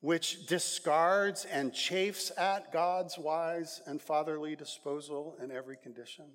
which 0.00 0.46
discards 0.46 1.44
and 1.44 1.72
chafes 1.72 2.30
at 2.36 2.72
God's 2.72 3.18
wise 3.18 3.80
and 3.86 4.00
fatherly 4.00 4.54
disposal 4.54 5.36
in 5.42 5.50
every 5.50 5.76
condition? 5.76 6.26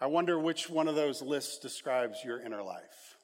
I 0.00 0.06
wonder 0.06 0.38
which 0.38 0.68
one 0.68 0.88
of 0.88 0.94
those 0.94 1.22
lists 1.22 1.58
describes 1.58 2.24
your 2.24 2.40
inner 2.40 2.62
life, 2.62 3.16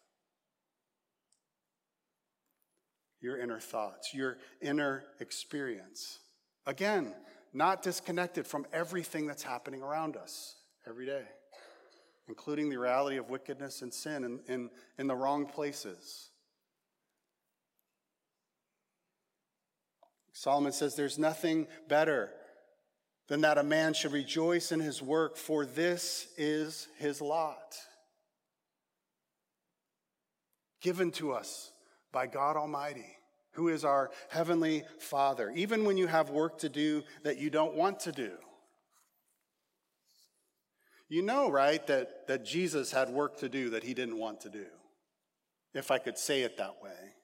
your 3.20 3.38
inner 3.38 3.58
thoughts, 3.58 4.14
your 4.14 4.38
inner 4.60 5.04
experience. 5.20 6.20
Again, 6.66 7.14
not 7.52 7.82
disconnected 7.82 8.46
from 8.46 8.66
everything 8.72 9.26
that's 9.26 9.42
happening 9.42 9.82
around 9.82 10.16
us 10.16 10.56
every 10.86 11.06
day, 11.06 11.24
including 12.28 12.68
the 12.68 12.78
reality 12.78 13.16
of 13.16 13.30
wickedness 13.30 13.82
and 13.82 13.92
sin 13.92 14.24
in, 14.24 14.40
in, 14.46 14.70
in 14.98 15.06
the 15.06 15.16
wrong 15.16 15.46
places. 15.46 16.30
Solomon 20.38 20.70
says 20.70 20.94
there's 20.94 21.18
nothing 21.18 21.66
better 21.88 22.30
than 23.26 23.40
that 23.40 23.58
a 23.58 23.64
man 23.64 23.92
should 23.92 24.12
rejoice 24.12 24.70
in 24.70 24.78
his 24.78 25.02
work, 25.02 25.36
for 25.36 25.66
this 25.66 26.28
is 26.36 26.86
his 26.96 27.20
lot. 27.20 27.76
Given 30.80 31.10
to 31.12 31.32
us 31.32 31.72
by 32.12 32.28
God 32.28 32.56
Almighty, 32.56 33.16
who 33.54 33.66
is 33.66 33.84
our 33.84 34.12
heavenly 34.28 34.84
Father, 35.00 35.50
even 35.56 35.84
when 35.84 35.96
you 35.96 36.06
have 36.06 36.30
work 36.30 36.58
to 36.58 36.68
do 36.68 37.02
that 37.24 37.38
you 37.38 37.50
don't 37.50 37.74
want 37.74 37.98
to 38.00 38.12
do. 38.12 38.30
You 41.08 41.22
know, 41.22 41.50
right, 41.50 41.84
that, 41.88 42.28
that 42.28 42.44
Jesus 42.44 42.92
had 42.92 43.08
work 43.08 43.38
to 43.38 43.48
do 43.48 43.70
that 43.70 43.82
he 43.82 43.92
didn't 43.92 44.18
want 44.18 44.42
to 44.42 44.50
do, 44.50 44.66
if 45.74 45.90
I 45.90 45.98
could 45.98 46.16
say 46.16 46.42
it 46.42 46.58
that 46.58 46.76
way 46.80 47.16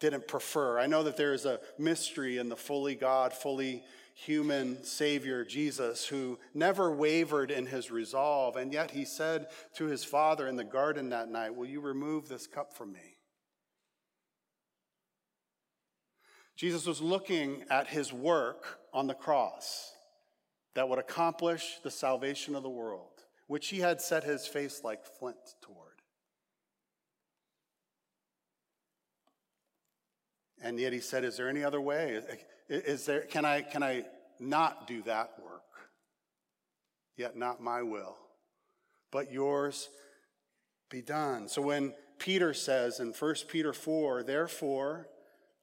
didn't 0.00 0.26
prefer. 0.26 0.78
I 0.78 0.86
know 0.86 1.02
that 1.02 1.16
there 1.16 1.34
is 1.34 1.44
a 1.44 1.60
mystery 1.78 2.38
in 2.38 2.48
the 2.48 2.56
fully 2.56 2.94
God, 2.94 3.32
fully 3.32 3.84
human 4.14 4.82
Savior, 4.82 5.44
Jesus, 5.44 6.06
who 6.06 6.38
never 6.52 6.90
wavered 6.90 7.50
in 7.50 7.66
his 7.66 7.90
resolve. 7.90 8.56
And 8.56 8.72
yet 8.72 8.90
he 8.90 9.04
said 9.04 9.46
to 9.76 9.84
his 9.84 10.04
Father 10.04 10.48
in 10.48 10.56
the 10.56 10.64
garden 10.64 11.10
that 11.10 11.30
night, 11.30 11.54
Will 11.54 11.66
you 11.66 11.80
remove 11.80 12.28
this 12.28 12.46
cup 12.46 12.74
from 12.74 12.92
me? 12.92 13.18
Jesus 16.56 16.86
was 16.86 17.00
looking 17.00 17.64
at 17.70 17.86
his 17.86 18.12
work 18.12 18.80
on 18.92 19.06
the 19.06 19.14
cross 19.14 19.92
that 20.74 20.88
would 20.88 20.98
accomplish 20.98 21.78
the 21.82 21.90
salvation 21.90 22.54
of 22.54 22.62
the 22.62 22.68
world, 22.68 23.24
which 23.46 23.68
he 23.68 23.78
had 23.78 24.00
set 24.00 24.24
his 24.24 24.46
face 24.46 24.82
like 24.84 25.04
flint 25.04 25.38
toward. 25.62 25.89
And 30.62 30.78
yet 30.78 30.92
he 30.92 31.00
said, 31.00 31.24
Is 31.24 31.36
there 31.36 31.48
any 31.48 31.64
other 31.64 31.80
way? 31.80 32.20
Is 32.68 33.06
there, 33.06 33.22
can, 33.22 33.44
I, 33.44 33.62
can 33.62 33.82
I 33.82 34.04
not 34.38 34.86
do 34.86 35.02
that 35.02 35.32
work? 35.42 35.62
Yet 37.16 37.36
not 37.36 37.60
my 37.60 37.82
will, 37.82 38.16
but 39.10 39.32
yours 39.32 39.88
be 40.90 41.02
done. 41.02 41.48
So 41.48 41.62
when 41.62 41.94
Peter 42.18 42.54
says 42.54 43.00
in 43.00 43.12
1 43.12 43.34
Peter 43.48 43.72
4, 43.72 44.22
therefore, 44.22 45.08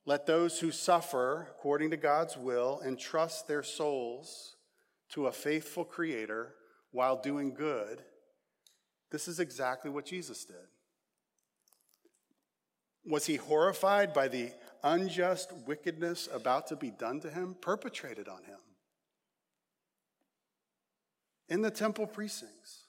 let 0.05 0.25
those 0.25 0.59
who 0.59 0.71
suffer 0.71 1.47
according 1.51 1.91
to 1.91 1.97
God's 1.97 2.37
will 2.37 2.81
entrust 2.85 3.47
their 3.47 3.63
souls 3.63 4.55
to 5.09 5.27
a 5.27 5.31
faithful 5.31 5.83
Creator 5.83 6.53
while 6.91 7.21
doing 7.21 7.53
good, 7.53 8.01
this 9.11 9.27
is 9.27 9.39
exactly 9.39 9.91
what 9.91 10.05
Jesus 10.05 10.45
did. 10.45 10.55
Was 13.05 13.25
he 13.25 13.35
horrified 13.35 14.13
by 14.13 14.27
the 14.27 14.51
unjust 14.83 15.51
wickedness 15.65 16.27
about 16.31 16.67
to 16.67 16.75
be 16.75 16.91
done 16.91 17.19
to 17.21 17.29
him, 17.29 17.55
perpetrated 17.59 18.27
on 18.27 18.43
him? 18.43 18.59
In 21.49 21.61
the 21.61 21.71
temple 21.71 22.07
precincts, 22.07 22.83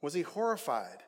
was 0.00 0.14
he 0.14 0.22
horrified 0.22 1.02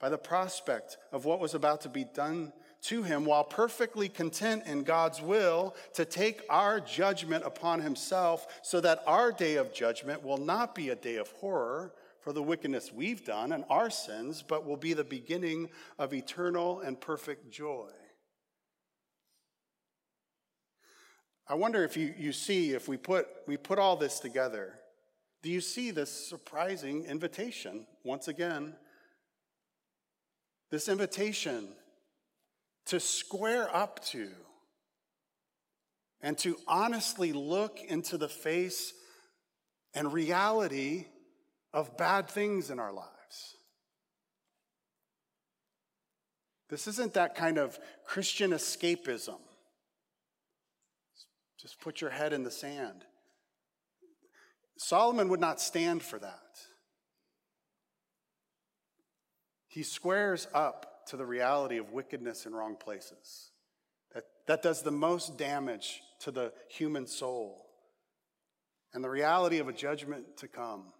by 0.00 0.08
the 0.08 0.18
prospect 0.18 0.96
of 1.12 1.24
what 1.24 1.40
was 1.40 1.54
about 1.54 1.82
to 1.82 1.88
be 1.88 2.04
done 2.04 2.52
to 2.80 3.02
him 3.02 3.24
while 3.24 3.44
perfectly 3.44 4.08
content 4.08 4.64
in 4.66 4.84
God's 4.84 5.20
will 5.20 5.74
to 5.94 6.04
take 6.04 6.42
our 6.48 6.80
judgment 6.80 7.44
upon 7.44 7.80
himself 7.80 8.60
so 8.62 8.80
that 8.80 9.02
our 9.06 9.32
day 9.32 9.56
of 9.56 9.74
judgment 9.74 10.22
will 10.22 10.38
not 10.38 10.74
be 10.74 10.90
a 10.90 10.96
day 10.96 11.16
of 11.16 11.28
horror, 11.32 11.92
for 12.20 12.32
the 12.32 12.42
wickedness 12.42 12.92
we've 12.92 13.24
done 13.24 13.52
and 13.52 13.64
our 13.70 13.88
sins, 13.90 14.44
but 14.46 14.66
will 14.66 14.76
be 14.76 14.92
the 14.92 15.04
beginning 15.04 15.70
of 15.98 16.12
eternal 16.12 16.80
and 16.80 17.00
perfect 17.00 17.50
joy. 17.50 17.88
I 21.48 21.54
wonder 21.54 21.82
if 21.82 21.96
you, 21.96 22.14
you 22.18 22.32
see, 22.32 22.72
if 22.72 22.88
we 22.88 22.96
put, 22.96 23.26
we 23.46 23.56
put 23.56 23.78
all 23.78 23.96
this 23.96 24.20
together, 24.20 24.74
do 25.42 25.50
you 25.50 25.60
see 25.60 25.90
this 25.90 26.10
surprising 26.10 27.04
invitation 27.04 27.86
once 28.04 28.28
again? 28.28 28.74
This 30.70 30.88
invitation 30.88 31.68
to 32.86 33.00
square 33.00 33.74
up 33.74 34.04
to 34.06 34.28
and 36.20 36.36
to 36.38 36.58
honestly 36.66 37.32
look 37.32 37.80
into 37.86 38.18
the 38.18 38.28
face 38.28 38.92
and 39.94 40.12
reality 40.12 41.06
of 41.72 41.96
bad 41.96 42.28
things 42.28 42.70
in 42.70 42.78
our 42.78 42.92
lives. 42.92 43.56
This 46.68 46.86
isn't 46.86 47.14
that 47.14 47.34
kind 47.34 47.56
of 47.56 47.78
Christian 48.04 48.50
escapism. 48.50 49.38
Just 51.60 51.80
put 51.80 52.00
your 52.00 52.10
head 52.10 52.32
in 52.32 52.44
the 52.44 52.50
sand. 52.50 53.04
Solomon 54.76 55.28
would 55.28 55.40
not 55.40 55.60
stand 55.60 56.02
for 56.02 56.18
that. 56.20 56.58
He 59.66 59.82
squares 59.82 60.46
up 60.54 61.06
to 61.08 61.16
the 61.16 61.26
reality 61.26 61.78
of 61.78 61.90
wickedness 61.90 62.46
in 62.46 62.54
wrong 62.54 62.76
places. 62.76 63.50
That, 64.14 64.24
that 64.46 64.62
does 64.62 64.82
the 64.82 64.92
most 64.92 65.36
damage 65.36 66.00
to 66.20 66.30
the 66.30 66.52
human 66.68 67.06
soul 67.06 67.66
and 68.94 69.02
the 69.02 69.10
reality 69.10 69.58
of 69.58 69.68
a 69.68 69.72
judgment 69.72 70.36
to 70.38 70.48
come 70.48 70.92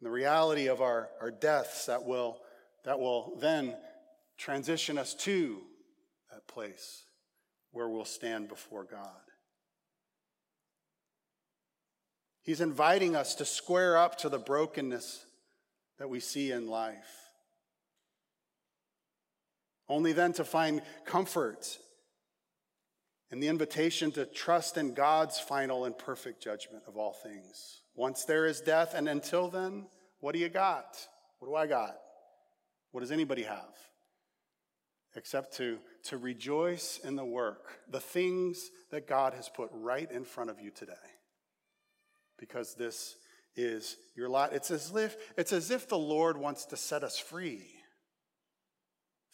and 0.00 0.06
the 0.06 0.10
reality 0.10 0.68
of 0.68 0.80
our, 0.80 1.08
our 1.20 1.30
deaths 1.30 1.86
that 1.86 2.04
will, 2.04 2.38
that 2.84 3.00
will 3.00 3.36
then 3.40 3.76
transition 4.36 4.98
us 4.98 5.14
to 5.14 5.60
that 6.30 6.46
place 6.46 7.07
where 7.72 7.88
we'll 7.88 8.04
stand 8.04 8.48
before 8.48 8.84
God. 8.84 9.10
He's 12.42 12.60
inviting 12.60 13.14
us 13.14 13.34
to 13.36 13.44
square 13.44 13.98
up 13.98 14.16
to 14.18 14.28
the 14.28 14.38
brokenness 14.38 15.24
that 15.98 16.08
we 16.08 16.20
see 16.20 16.50
in 16.50 16.66
life. 16.66 17.28
Only 19.88 20.12
then 20.12 20.32
to 20.34 20.44
find 20.44 20.82
comfort 21.04 21.78
in 23.30 23.40
the 23.40 23.48
invitation 23.48 24.10
to 24.12 24.24
trust 24.24 24.76
in 24.76 24.94
God's 24.94 25.38
final 25.38 25.84
and 25.84 25.96
perfect 25.96 26.42
judgment 26.42 26.84
of 26.86 26.96
all 26.96 27.12
things. 27.12 27.82
Once 27.94 28.24
there 28.24 28.46
is 28.46 28.60
death, 28.60 28.94
and 28.94 29.08
until 29.08 29.48
then, 29.48 29.86
what 30.20 30.32
do 30.32 30.38
you 30.38 30.48
got? 30.48 30.96
What 31.38 31.48
do 31.48 31.54
I 31.54 31.66
got? 31.66 31.96
What 32.92 33.00
does 33.00 33.12
anybody 33.12 33.42
have? 33.42 33.76
Except 35.14 35.54
to, 35.56 35.78
to 36.08 36.16
rejoice 36.16 36.98
in 37.04 37.16
the 37.16 37.24
work, 37.24 37.80
the 37.90 38.00
things 38.00 38.70
that 38.90 39.06
God 39.06 39.34
has 39.34 39.48
put 39.48 39.68
right 39.72 40.10
in 40.10 40.24
front 40.24 40.50
of 40.50 40.60
you 40.60 40.70
today. 40.70 40.92
Because 42.38 42.74
this 42.74 43.16
is 43.56 43.96
your 44.16 44.28
lot. 44.28 44.52
It's 44.52 44.70
as 44.70 44.94
if, 44.94 45.16
it's 45.36 45.52
as 45.52 45.70
if 45.70 45.88
the 45.88 45.98
Lord 45.98 46.38
wants 46.38 46.64
to 46.66 46.76
set 46.76 47.02
us 47.02 47.18
free 47.18 47.66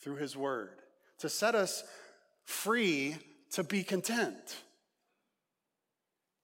through 0.01 0.17
his 0.17 0.37
word, 0.37 0.81
to 1.19 1.29
set 1.29 1.55
us 1.55 1.85
free 2.45 3.17
to 3.53 3.63
be 3.63 3.85
content, 3.85 4.57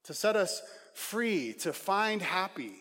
to 0.04 0.14
set 0.14 0.36
us 0.36 0.62
free, 0.94 1.54
to 1.54 1.72
find 1.72 2.22
happy 2.22 2.72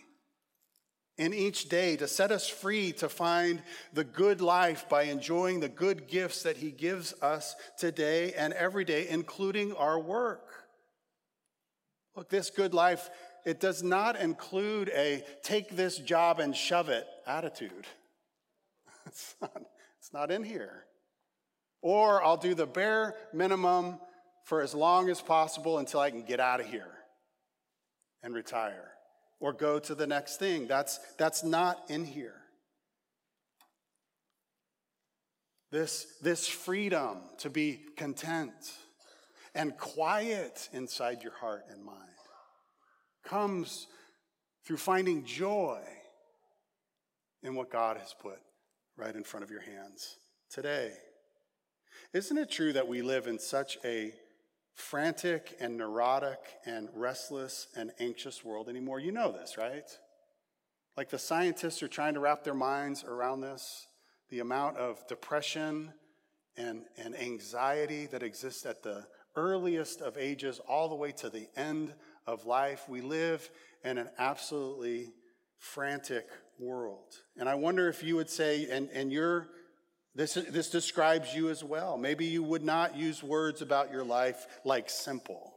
in 1.20 1.34
each 1.34 1.68
day, 1.68 1.98
to 1.98 2.08
set 2.08 2.32
us 2.32 2.48
free 2.48 2.94
to 2.94 3.10
find 3.10 3.62
the 3.92 4.06
good 4.06 4.40
life 4.40 4.88
by 4.88 5.04
enjoying 5.04 5.60
the 5.60 5.68
good 5.68 6.08
gifts 6.08 6.44
that 6.44 6.56
He 6.56 6.72
gives 6.72 7.14
us 7.22 7.56
today 7.78 8.32
and 8.34 8.54
every 8.54 8.86
day, 8.86 9.06
including 9.10 9.74
our 9.74 10.00
work. 10.00 10.48
Look, 12.16 12.30
this 12.30 12.50
good 12.50 12.74
life, 12.74 13.10
it 13.46 13.60
does 13.60 13.84
not 13.84 14.16
include 14.16 14.90
a 14.96 15.24
take 15.44 15.76
this 15.76 15.98
job 15.98 16.40
and 16.40 16.56
shove 16.56 16.90
it 16.90 17.06
attitude. 17.28 17.72
It's 19.08 19.36
not, 19.42 19.62
it's 19.98 20.14
not 20.14 20.30
in 20.30 20.44
here. 20.44 20.86
Or 21.82 22.24
I'll 22.24 22.38
do 22.38 22.54
the 22.54 22.68
bare 22.68 23.16
minimum 23.34 23.98
for 24.44 24.62
as 24.62 24.76
long 24.76 25.10
as 25.10 25.20
possible 25.20 25.80
until 25.80 26.00
I 26.00 26.12
can 26.12 26.22
get 26.22 26.40
out 26.40 26.60
of 26.60 26.68
here 26.68 26.92
and 28.22 28.36
retire 28.36 28.92
or 29.40 29.54
go 29.54 29.80
to 29.80 29.96
the 29.96 30.08
next 30.08 30.38
thing. 30.38 30.68
That's, 30.68 31.00
that's 31.18 31.44
not 31.44 31.80
in 31.90 32.06
here. 32.06 32.36
This, 35.72 36.08
this 36.22 36.48
freedom 36.48 37.20
to 37.40 37.50
be 37.50 37.80
content 37.96 38.52
and 39.54 39.78
quiet 39.78 40.70
inside 40.74 41.22
your 41.22 41.34
heart 41.34 41.64
and 41.72 41.84
mind 41.84 41.98
comes 43.24 43.88
through 44.66 44.78
finding 44.78 45.24
joy 45.24 45.82
in 47.44 47.56
what 47.56 47.72
God 47.72 47.98
has 47.98 48.14
put 48.20 48.40
right 48.98 49.16
in 49.16 49.24
front 49.24 49.44
of 49.44 49.52
your 49.52 49.62
hands 49.62 50.18
today. 50.50 50.92
Isn't 52.14 52.38
it 52.38 52.50
true 52.50 52.74
that 52.74 52.88
we 52.88 53.02
live 53.02 53.28
in 53.28 53.38
such 53.38 53.78
a 53.86 54.14
frantic 54.80 55.56
and 55.60 55.78
neurotic 55.78 56.40
and 56.66 56.90
restless 56.94 57.68
and 57.76 57.92
anxious 58.00 58.44
world 58.44 58.70
anymore. 58.70 59.00
You 59.00 59.12
know 59.12 59.32
this, 59.32 59.58
right? 59.58 59.90
Like 60.96 61.10
the 61.10 61.20
scientists 61.20 61.84
are 61.84 61.88
trying 61.88 62.14
to 62.14 62.20
wrap 62.20 62.44
their 62.44 62.54
minds 62.54 63.04
around 63.04 63.42
this. 63.42 63.88
The 64.30 64.40
amount 64.40 64.78
of 64.78 65.06
depression 65.08 65.94
and, 66.58 66.86
and 66.98 67.16
anxiety 67.16 68.06
that 68.08 68.24
exists 68.24 68.66
at 68.66 68.84
the 68.84 69.06
earliest 69.36 70.02
of 70.02 70.18
ages 70.18 70.60
all 70.68 70.90
the 70.90 70.96
way 70.96 71.12
to 71.14 71.30
the 71.30 71.48
end 71.56 71.94
of 72.26 72.46
life. 72.46 72.88
We 72.88 73.02
live 73.02 73.50
in 73.84 73.98
an 73.98 74.10
absolutely 74.18 75.14
frantic 75.58 76.28
world. 76.58 77.16
And 77.38 77.50
I 77.50 77.56
wonder 77.56 77.90
if 77.90 78.04
you 78.04 78.16
would 78.16 78.30
say, 78.30 78.68
and, 78.70 78.90
and 78.92 79.12
you're 79.12 79.48
this, 80.16 80.34
this 80.34 80.70
describes 80.70 81.34
you 81.34 81.50
as 81.50 81.64
well. 81.64 81.98
Maybe 81.98 82.26
you 82.26 82.44
would 82.44 82.64
not 82.64 82.96
use 82.98 83.24
words 83.24 83.62
about 83.62 83.92
your 83.92 84.04
life 84.04 84.48
like 84.66 84.90
simple 84.90 85.54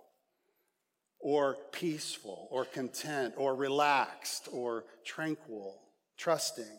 or 1.19 1.57
peaceful 1.73 2.49
or 2.51 2.65
content 2.65 3.35
or 3.37 3.55
relaxed 3.55 4.49
or 4.53 4.85
tranquil, 5.05 5.81
trusting. 6.19 6.79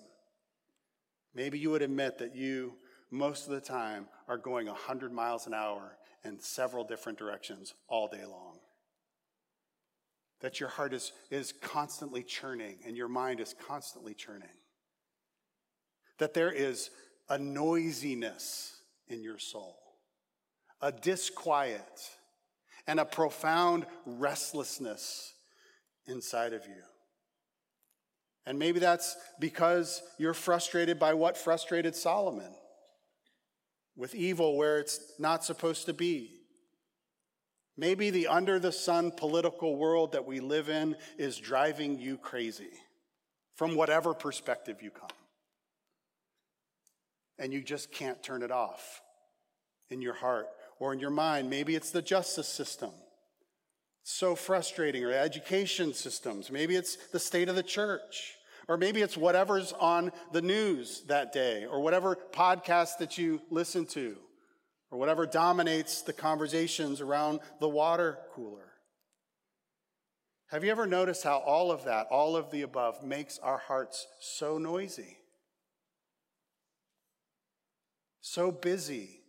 Maybe 1.33 1.57
you 1.57 1.71
would 1.71 1.81
admit 1.81 2.19
that 2.19 2.35
you, 2.35 2.73
most 3.09 3.47
of 3.47 3.53
the 3.53 3.61
time, 3.61 4.07
are 4.27 4.37
going 4.37 4.67
100 4.67 5.11
miles 5.11 5.47
an 5.47 5.53
hour 5.53 5.97
in 6.23 6.39
several 6.39 6.83
different 6.83 7.17
directions 7.17 7.73
all 7.87 8.07
day 8.07 8.25
long. 8.25 8.59
That 10.41 10.59
your 10.59 10.69
heart 10.69 10.93
is, 10.93 11.11
is 11.31 11.53
constantly 11.61 12.21
churning 12.21 12.79
and 12.85 12.95
your 12.95 13.07
mind 13.07 13.39
is 13.39 13.55
constantly 13.67 14.13
churning. 14.13 14.49
That 16.19 16.33
there 16.33 16.51
is 16.51 16.89
a 17.33 17.37
noisiness 17.39 18.77
in 19.07 19.23
your 19.23 19.39
soul, 19.39 19.75
a 20.81 20.91
disquiet, 20.91 22.11
and 22.85 22.99
a 22.99 23.05
profound 23.05 23.87
restlessness 24.05 25.33
inside 26.05 26.53
of 26.53 26.63
you. 26.67 26.83
And 28.45 28.59
maybe 28.59 28.79
that's 28.79 29.17
because 29.39 30.03
you're 30.19 30.35
frustrated 30.35 30.99
by 30.99 31.15
what 31.15 31.35
frustrated 31.35 31.95
Solomon 31.95 32.53
with 33.95 34.13
evil 34.13 34.55
where 34.55 34.77
it's 34.77 34.99
not 35.17 35.43
supposed 35.43 35.87
to 35.87 35.93
be. 35.93 36.35
Maybe 37.75 38.11
the 38.11 38.27
under 38.27 38.59
the 38.59 38.71
sun 38.71 39.09
political 39.09 39.75
world 39.75 40.11
that 40.11 40.27
we 40.27 40.39
live 40.39 40.69
in 40.69 40.95
is 41.17 41.37
driving 41.37 41.97
you 41.97 42.19
crazy 42.19 42.73
from 43.55 43.75
whatever 43.75 44.13
perspective 44.13 44.83
you 44.83 44.91
come 44.91 45.09
and 47.37 47.53
you 47.53 47.61
just 47.61 47.91
can't 47.91 48.21
turn 48.23 48.43
it 48.43 48.51
off 48.51 49.01
in 49.89 50.01
your 50.01 50.13
heart 50.13 50.47
or 50.79 50.93
in 50.93 50.99
your 50.99 51.09
mind. 51.09 51.49
Maybe 51.49 51.75
it's 51.75 51.91
the 51.91 52.01
justice 52.01 52.47
system. 52.47 52.91
It's 54.01 54.13
so 54.13 54.35
frustrating, 54.35 55.03
or 55.05 55.11
education 55.11 55.93
systems. 55.93 56.51
Maybe 56.51 56.75
it's 56.75 56.97
the 57.11 57.19
state 57.19 57.49
of 57.49 57.55
the 57.55 57.63
church. 57.63 58.33
Or 58.67 58.77
maybe 58.77 59.01
it's 59.01 59.17
whatever's 59.17 59.73
on 59.73 60.11
the 60.31 60.41
news 60.41 61.03
that 61.07 61.33
day, 61.33 61.65
or 61.65 61.81
whatever 61.81 62.17
podcast 62.31 62.97
that 62.99 63.17
you 63.17 63.41
listen 63.49 63.85
to, 63.87 64.15
or 64.89 64.97
whatever 64.97 65.25
dominates 65.25 66.01
the 66.01 66.13
conversations 66.13 67.01
around 67.01 67.41
the 67.59 67.67
water 67.67 68.19
cooler. 68.33 68.71
Have 70.47 70.63
you 70.63 70.71
ever 70.71 70.85
noticed 70.85 71.23
how 71.23 71.39
all 71.39 71.71
of 71.71 71.85
that, 71.85 72.07
all 72.09 72.35
of 72.35 72.51
the 72.51 72.61
above, 72.61 73.03
makes 73.03 73.37
our 73.39 73.57
hearts 73.57 74.07
so 74.21 74.57
noisy? 74.57 75.17
So 78.25 78.53
busy, 78.53 79.19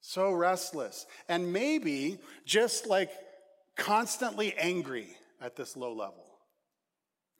so 0.00 0.30
restless, 0.32 1.04
and 1.28 1.52
maybe 1.52 2.16
just 2.46 2.86
like 2.86 3.10
constantly 3.76 4.54
angry 4.56 5.08
at 5.42 5.56
this 5.56 5.76
low 5.76 5.92
level. 5.92 6.24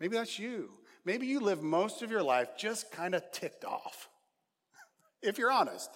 Maybe 0.00 0.16
that's 0.16 0.36
you. 0.36 0.70
Maybe 1.04 1.28
you 1.28 1.38
live 1.38 1.62
most 1.62 2.02
of 2.02 2.10
your 2.10 2.24
life 2.24 2.48
just 2.58 2.90
kind 2.90 3.14
of 3.14 3.22
ticked 3.30 3.64
off, 3.64 4.08
if 5.22 5.38
you're 5.38 5.52
honest, 5.52 5.90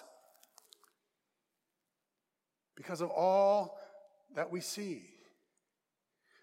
because 2.77 3.01
of 3.01 3.09
all 3.09 3.77
that 4.33 4.49
we 4.49 4.61
see. 4.61 5.03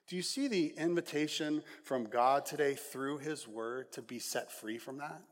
Do 0.08 0.14
you 0.14 0.22
see 0.22 0.46
the 0.46 0.74
invitation 0.76 1.62
from 1.84 2.04
God 2.04 2.44
today 2.44 2.74
through 2.74 3.18
His 3.18 3.48
Word 3.48 3.92
to 3.92 4.02
be 4.02 4.18
set 4.18 4.52
free 4.52 4.76
from 4.76 4.98
that? 4.98 5.22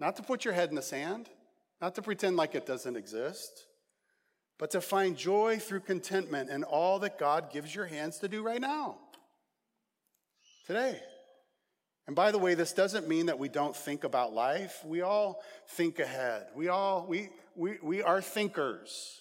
Not 0.00 0.16
to 0.16 0.22
put 0.24 0.44
your 0.44 0.54
head 0.54 0.70
in 0.70 0.74
the 0.74 0.82
sand, 0.82 1.28
not 1.82 1.96
to 1.96 2.02
pretend 2.02 2.36
like 2.36 2.54
it 2.54 2.64
doesn't 2.64 2.96
exist, 2.96 3.66
but 4.56 4.70
to 4.70 4.80
find 4.80 5.16
joy 5.16 5.58
through 5.58 5.80
contentment 5.80 6.48
in 6.48 6.62
all 6.62 7.00
that 7.00 7.18
God 7.18 7.52
gives 7.52 7.74
your 7.74 7.86
hands 7.86 8.20
to 8.20 8.28
do 8.28 8.40
right 8.40 8.60
now, 8.60 8.98
today. 10.64 11.00
And 12.06 12.14
by 12.14 12.30
the 12.30 12.38
way, 12.38 12.54
this 12.54 12.72
doesn't 12.72 13.08
mean 13.08 13.26
that 13.26 13.38
we 13.38 13.48
don't 13.48 13.76
think 13.76 14.04
about 14.04 14.32
life. 14.32 14.80
We 14.84 15.02
all 15.02 15.42
think 15.70 15.98
ahead. 15.98 16.46
We 16.54 16.68
all, 16.68 17.04
we, 17.08 17.30
we, 17.56 17.78
we 17.82 18.00
are 18.00 18.22
thinkers. 18.22 19.20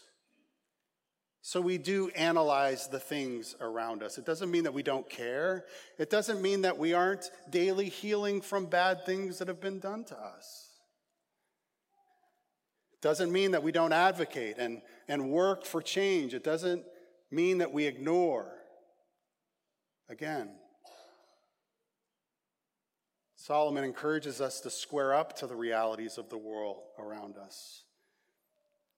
So 1.41 1.61
we 1.61 1.79
do 1.79 2.09
analyze 2.09 2.87
the 2.87 2.99
things 2.99 3.55
around 3.59 4.03
us. 4.03 4.19
It 4.19 4.25
doesn't 4.25 4.51
mean 4.51 4.65
that 4.65 4.73
we 4.73 4.83
don't 4.83 5.09
care. 5.09 5.65
It 5.97 6.11
doesn't 6.11 6.41
mean 6.43 6.61
that 6.61 6.77
we 6.77 6.93
aren't 6.93 7.31
daily 7.49 7.89
healing 7.89 8.41
from 8.41 8.67
bad 8.67 9.03
things 9.03 9.39
that 9.39 9.47
have 9.47 9.61
been 9.61 9.79
done 9.79 10.03
to 10.05 10.15
us. 10.15 10.70
Doesn't 13.01 13.31
mean 13.31 13.51
that 13.51 13.63
we 13.63 13.71
don't 13.71 13.93
advocate 13.93 14.55
and, 14.57 14.81
and 15.07 15.31
work 15.31 15.65
for 15.65 15.81
change. 15.81 16.33
It 16.33 16.43
doesn't 16.43 16.83
mean 17.31 17.57
that 17.57 17.73
we 17.73 17.85
ignore. 17.85 18.51
Again, 20.09 20.51
Solomon 23.35 23.83
encourages 23.83 24.39
us 24.39 24.59
to 24.61 24.69
square 24.69 25.15
up 25.15 25.35
to 25.37 25.47
the 25.47 25.55
realities 25.55 26.19
of 26.19 26.29
the 26.29 26.37
world 26.37 26.83
around 26.99 27.37
us 27.37 27.85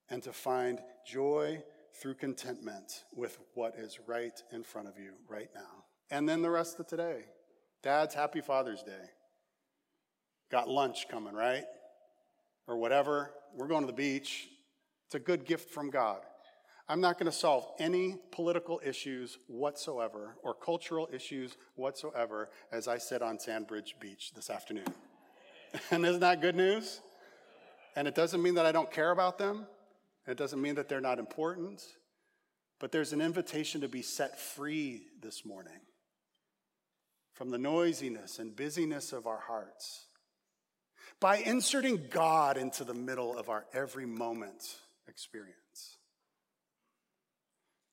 and 0.10 0.22
to 0.24 0.34
find 0.34 0.80
joy 1.08 1.64
through 2.02 2.16
contentment 2.16 3.06
with 3.16 3.38
what 3.54 3.76
is 3.78 4.00
right 4.06 4.42
in 4.52 4.64
front 4.64 4.90
of 4.90 4.98
you 4.98 5.14
right 5.30 5.50
now. 5.56 5.86
And 6.12 6.28
then 6.28 6.42
the 6.42 6.50
rest 6.50 6.80
of 6.80 6.88
today. 6.88 7.24
Dad's 7.84 8.16
happy 8.16 8.42
Father's 8.42 8.84
Day. 8.84 9.12
Got 10.52 10.68
lunch 10.68 11.08
coming, 11.10 11.34
right? 11.34 11.64
or 12.68 12.78
whatever. 12.78 13.32
We're 13.56 13.68
going 13.68 13.82
to 13.82 13.88
the 13.88 13.94
beach. 13.94 14.48
It's 15.06 15.16
a 15.16 15.20
good 15.20 15.46
gift 15.46 15.70
from 15.70 15.90
God. 15.90 16.22
I'm 16.90 17.00
not 17.00 17.18
going 17.18 17.32
to 17.32 17.38
solve 17.38 17.68
any 17.80 18.18
political 18.32 18.82
issues 18.84 19.38
whatsoever 19.48 20.36
or 20.44 20.54
cultural 20.54 21.08
issues 21.14 21.56
whatsoever 21.76 22.50
as 22.72 22.88
I 22.88 22.98
sit 22.98 23.22
on 23.22 23.40
Sandbridge 23.40 23.96
Beach 24.00 24.34
this 24.36 24.50
afternoon. 24.50 24.88
and 25.92 26.06
isn't 26.06 26.20
that 26.20 26.42
good 26.42 26.56
news? 26.56 27.00
And 27.96 28.08
it 28.08 28.16
doesn't 28.16 28.42
mean 28.42 28.56
that 28.56 28.66
I 28.66 28.72
don't 28.72 28.92
care 28.92 29.12
about 29.12 29.38
them. 29.38 29.66
It 30.28 30.38
doesn't 30.38 30.62
mean 30.62 30.76
that 30.76 30.90
they're 30.90 31.02
not 31.02 31.20
important. 31.20 31.82
But 32.80 32.92
there's 32.92 33.14
an 33.14 33.22
invitation 33.22 33.82
to 33.82 33.88
be 33.88 34.02
set 34.02 34.40
free 34.40 35.04
this 35.22 35.46
morning 35.46 35.80
from 37.34 37.50
the 37.50 37.58
noisiness 37.58 38.40
and 38.40 38.56
busyness 38.56 39.14
of 39.14 39.26
our 39.26 39.40
hearts 39.48 40.08
by 41.24 41.38
inserting 41.38 42.08
God 42.10 42.58
into 42.58 42.84
the 42.84 42.94
middle 42.94 43.38
of 43.38 43.48
our 43.48 43.64
every 43.72 44.06
moment 44.06 44.76
experience. 45.08 45.96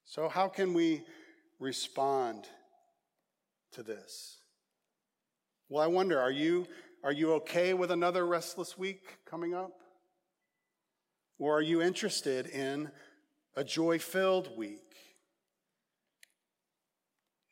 So, 0.04 0.28
how 0.28 0.48
can 0.48 0.74
we 0.74 1.02
respond 1.60 2.48
to 3.70 3.84
this? 3.84 4.38
Well, 5.68 5.80
I 5.80 5.86
wonder, 5.86 6.20
are 6.20 6.32
you, 6.32 6.66
are 7.04 7.12
you 7.12 7.34
okay 7.34 7.72
with 7.72 7.92
another 7.92 8.26
restless 8.26 8.76
week 8.76 9.18
coming 9.26 9.54
up? 9.54 9.78
Or 11.38 11.56
are 11.56 11.62
you 11.62 11.80
interested 11.80 12.48
in 12.48 12.90
a 13.54 13.62
joy 13.62 14.00
filled 14.00 14.58
week? 14.58 14.90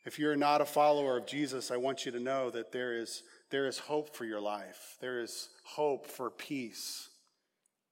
If 0.04 0.18
you're 0.18 0.36
not 0.36 0.60
a 0.60 0.66
follower 0.66 1.18
of 1.18 1.26
Jesus, 1.26 1.70
I 1.70 1.76
want 1.76 2.04
you 2.04 2.10
to 2.10 2.18
know 2.18 2.50
that 2.50 2.72
there 2.72 3.00
is, 3.00 3.22
there 3.50 3.68
is 3.68 3.78
hope 3.78 4.16
for 4.16 4.24
your 4.24 4.40
life. 4.40 4.96
There 5.00 5.20
is 5.20 5.50
hope 5.74 6.06
for 6.06 6.30
peace 6.30 7.08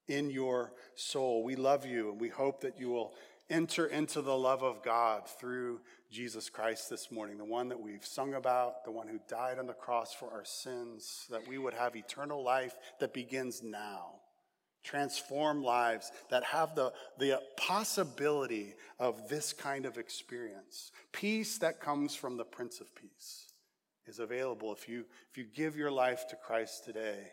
in 0.08 0.30
your 0.30 0.72
soul. 0.94 1.44
We 1.44 1.56
love 1.56 1.84
you 1.84 2.10
and 2.10 2.20
we 2.20 2.28
hope 2.28 2.62
that 2.62 2.78
you 2.80 2.88
will 2.88 3.12
enter 3.50 3.86
into 3.86 4.22
the 4.22 4.36
love 4.36 4.62
of 4.62 4.82
God 4.82 5.28
through 5.28 5.80
Jesus 6.10 6.48
Christ 6.48 6.88
this 6.88 7.12
morning, 7.12 7.38
the 7.38 7.44
one 7.44 7.68
that 7.68 7.80
we've 7.80 8.04
sung 8.04 8.34
about, 8.34 8.84
the 8.84 8.90
one 8.90 9.08
who 9.08 9.20
died 9.28 9.58
on 9.58 9.66
the 9.66 9.72
cross 9.72 10.14
for 10.14 10.30
our 10.30 10.44
sins, 10.44 11.26
that 11.30 11.46
we 11.46 11.58
would 11.58 11.74
have 11.74 11.96
eternal 11.96 12.42
life 12.42 12.74
that 12.98 13.12
begins 13.12 13.62
now. 13.62 14.14
Transform 14.82 15.62
lives 15.62 16.12
that 16.30 16.44
have 16.44 16.74
the, 16.76 16.92
the 17.18 17.40
possibility 17.56 18.74
of 18.98 19.28
this 19.28 19.52
kind 19.52 19.84
of 19.84 19.98
experience. 19.98 20.92
Peace 21.12 21.58
that 21.58 21.80
comes 21.80 22.14
from 22.14 22.36
the 22.36 22.44
Prince 22.44 22.80
of 22.80 22.94
Peace 22.94 23.52
is 24.06 24.20
available 24.20 24.72
if 24.72 24.88
you, 24.88 25.04
if 25.30 25.36
you 25.36 25.44
give 25.44 25.76
your 25.76 25.90
life 25.90 26.26
to 26.28 26.36
Christ 26.36 26.84
today. 26.84 27.32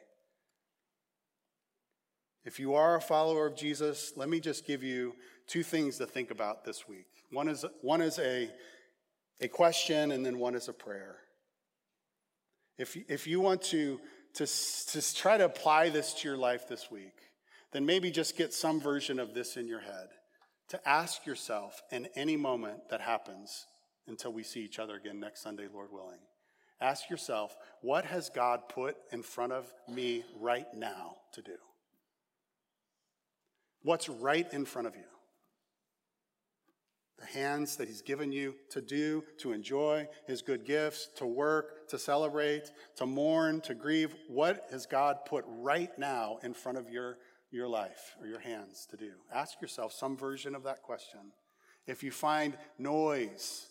If 2.45 2.59
you 2.59 2.75
are 2.75 2.95
a 2.95 3.01
follower 3.01 3.45
of 3.47 3.55
Jesus, 3.55 4.13
let 4.15 4.29
me 4.29 4.39
just 4.39 4.65
give 4.65 4.83
you 4.83 5.15
two 5.47 5.63
things 5.63 5.97
to 5.97 6.05
think 6.05 6.29
about 6.29 6.65
this 6.65 6.87
week. 6.87 7.07
One 7.31 7.47
is, 7.47 7.65
one 7.81 8.01
is 8.01 8.19
a, 8.19 8.49
a 9.39 9.47
question, 9.47 10.11
and 10.11 10.25
then 10.25 10.37
one 10.37 10.55
is 10.55 10.67
a 10.67 10.73
prayer. 10.73 11.17
If, 12.77 12.97
if 13.07 13.27
you 13.27 13.39
want 13.39 13.61
to, 13.63 13.99
to, 14.35 14.45
to 14.45 15.15
try 15.15 15.37
to 15.37 15.45
apply 15.45 15.89
this 15.89 16.13
to 16.15 16.27
your 16.27 16.37
life 16.37 16.67
this 16.67 16.91
week, 16.91 17.15
then 17.71 17.85
maybe 17.85 18.11
just 18.11 18.37
get 18.37 18.53
some 18.53 18.79
version 18.79 19.19
of 19.19 19.33
this 19.33 19.55
in 19.57 19.67
your 19.67 19.79
head 19.79 20.09
to 20.69 20.89
ask 20.89 21.25
yourself 21.25 21.81
in 21.91 22.07
any 22.15 22.35
moment 22.35 22.89
that 22.89 23.01
happens 23.01 23.67
until 24.07 24.33
we 24.33 24.43
see 24.43 24.61
each 24.61 24.79
other 24.79 24.95
again 24.95 25.19
next 25.19 25.43
Sunday, 25.43 25.67
Lord 25.73 25.91
willing. 25.91 26.19
Ask 26.81 27.09
yourself, 27.09 27.55
what 27.81 28.05
has 28.05 28.29
God 28.29 28.67
put 28.67 28.97
in 29.11 29.23
front 29.23 29.53
of 29.53 29.71
me 29.87 30.23
right 30.39 30.67
now 30.75 31.15
to 31.33 31.41
do? 31.41 31.55
What's 33.83 34.07
right 34.07 34.51
in 34.53 34.65
front 34.65 34.87
of 34.87 34.95
you? 34.95 35.03
The 37.19 37.25
hands 37.25 37.75
that 37.77 37.87
He's 37.87 38.01
given 38.01 38.31
you 38.31 38.55
to 38.71 38.81
do, 38.81 39.23
to 39.39 39.51
enjoy 39.51 40.07
His 40.25 40.41
good 40.41 40.65
gifts, 40.65 41.09
to 41.17 41.25
work, 41.25 41.87
to 41.89 41.99
celebrate, 41.99 42.71
to 42.95 43.05
mourn, 43.05 43.61
to 43.61 43.75
grieve. 43.75 44.15
What 44.27 44.65
has 44.71 44.85
God 44.85 45.19
put 45.25 45.45
right 45.47 45.91
now 45.97 46.37
in 46.43 46.53
front 46.53 46.77
of 46.77 46.89
your, 46.89 47.17
your 47.51 47.67
life 47.67 48.15
or 48.19 48.27
your 48.27 48.39
hands 48.39 48.87
to 48.89 48.97
do? 48.97 49.11
Ask 49.33 49.61
yourself 49.61 49.93
some 49.93 50.17
version 50.17 50.55
of 50.55 50.63
that 50.63 50.81
question. 50.81 51.19
If 51.85 52.03
you 52.03 52.11
find 52.11 52.57
noise 52.79 53.67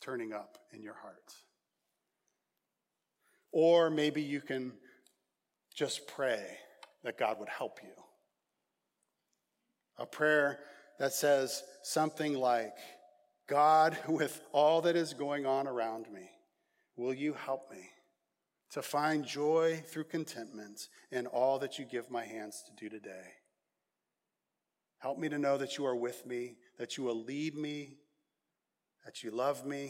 turning 0.00 0.32
up 0.32 0.58
in 0.72 0.82
your 0.82 0.94
heart, 0.94 1.34
or 3.52 3.90
maybe 3.90 4.22
you 4.22 4.40
can 4.40 4.72
just 5.74 6.06
pray 6.06 6.44
that 7.02 7.18
God 7.18 7.38
would 7.38 7.48
help 7.48 7.80
you 7.82 8.01
a 10.02 10.06
prayer 10.06 10.58
that 10.98 11.12
says 11.12 11.62
something 11.82 12.34
like, 12.34 12.74
God, 13.48 13.96
with 14.08 14.42
all 14.52 14.82
that 14.82 14.96
is 14.96 15.14
going 15.14 15.46
on 15.46 15.66
around 15.66 16.06
me, 16.12 16.28
will 16.96 17.14
you 17.14 17.32
help 17.32 17.70
me 17.70 17.88
to 18.72 18.82
find 18.82 19.24
joy 19.24 19.82
through 19.86 20.04
contentment 20.04 20.88
in 21.10 21.26
all 21.26 21.58
that 21.60 21.78
you 21.78 21.84
give 21.84 22.10
my 22.10 22.24
hands 22.24 22.64
to 22.66 22.84
do 22.84 22.90
today? 22.90 23.30
Help 24.98 25.18
me 25.18 25.28
to 25.28 25.38
know 25.38 25.56
that 25.56 25.78
you 25.78 25.86
are 25.86 25.96
with 25.96 26.26
me, 26.26 26.56
that 26.78 26.96
you 26.96 27.04
will 27.04 27.22
lead 27.24 27.56
me, 27.56 27.96
that 29.04 29.22
you 29.22 29.30
love 29.30 29.64
me, 29.64 29.86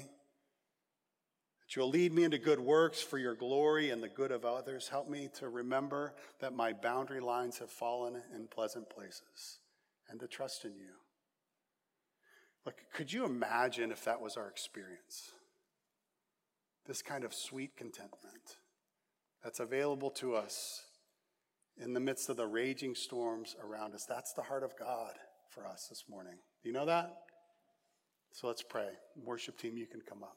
that 1.60 1.76
you'll 1.76 1.90
lead 1.90 2.12
me 2.12 2.24
into 2.24 2.38
good 2.38 2.60
works 2.60 3.00
for 3.02 3.18
your 3.18 3.34
glory 3.34 3.90
and 3.90 4.02
the 4.02 4.08
good 4.08 4.30
of 4.30 4.44
others. 4.44 4.88
Help 4.88 5.08
me 5.08 5.28
to 5.38 5.48
remember 5.48 6.14
that 6.40 6.54
my 6.54 6.72
boundary 6.72 7.20
lines 7.20 7.58
have 7.58 7.70
fallen 7.70 8.22
in 8.34 8.46
pleasant 8.46 8.88
places 8.88 9.58
and 10.08 10.20
to 10.20 10.26
trust 10.26 10.64
in 10.64 10.72
you. 10.76 10.92
Look, 12.64 12.76
could 12.94 13.12
you 13.12 13.24
imagine 13.24 13.90
if 13.90 14.04
that 14.04 14.20
was 14.20 14.36
our 14.36 14.48
experience? 14.48 15.32
This 16.86 17.02
kind 17.02 17.24
of 17.24 17.34
sweet 17.34 17.76
contentment 17.76 18.56
that's 19.42 19.60
available 19.60 20.10
to 20.10 20.34
us 20.34 20.82
in 21.76 21.94
the 21.94 22.00
midst 22.00 22.28
of 22.28 22.36
the 22.36 22.46
raging 22.46 22.94
storms 22.94 23.56
around 23.62 23.94
us. 23.94 24.04
That's 24.04 24.32
the 24.32 24.42
heart 24.42 24.62
of 24.62 24.76
God 24.78 25.14
for 25.48 25.66
us 25.66 25.86
this 25.88 26.04
morning. 26.08 26.34
Do 26.62 26.68
you 26.68 26.74
know 26.74 26.86
that? 26.86 27.14
So 28.32 28.46
let's 28.46 28.62
pray. 28.62 28.88
Worship 29.16 29.58
team, 29.58 29.76
you 29.76 29.86
can 29.86 30.00
come 30.00 30.22
up. 30.22 30.36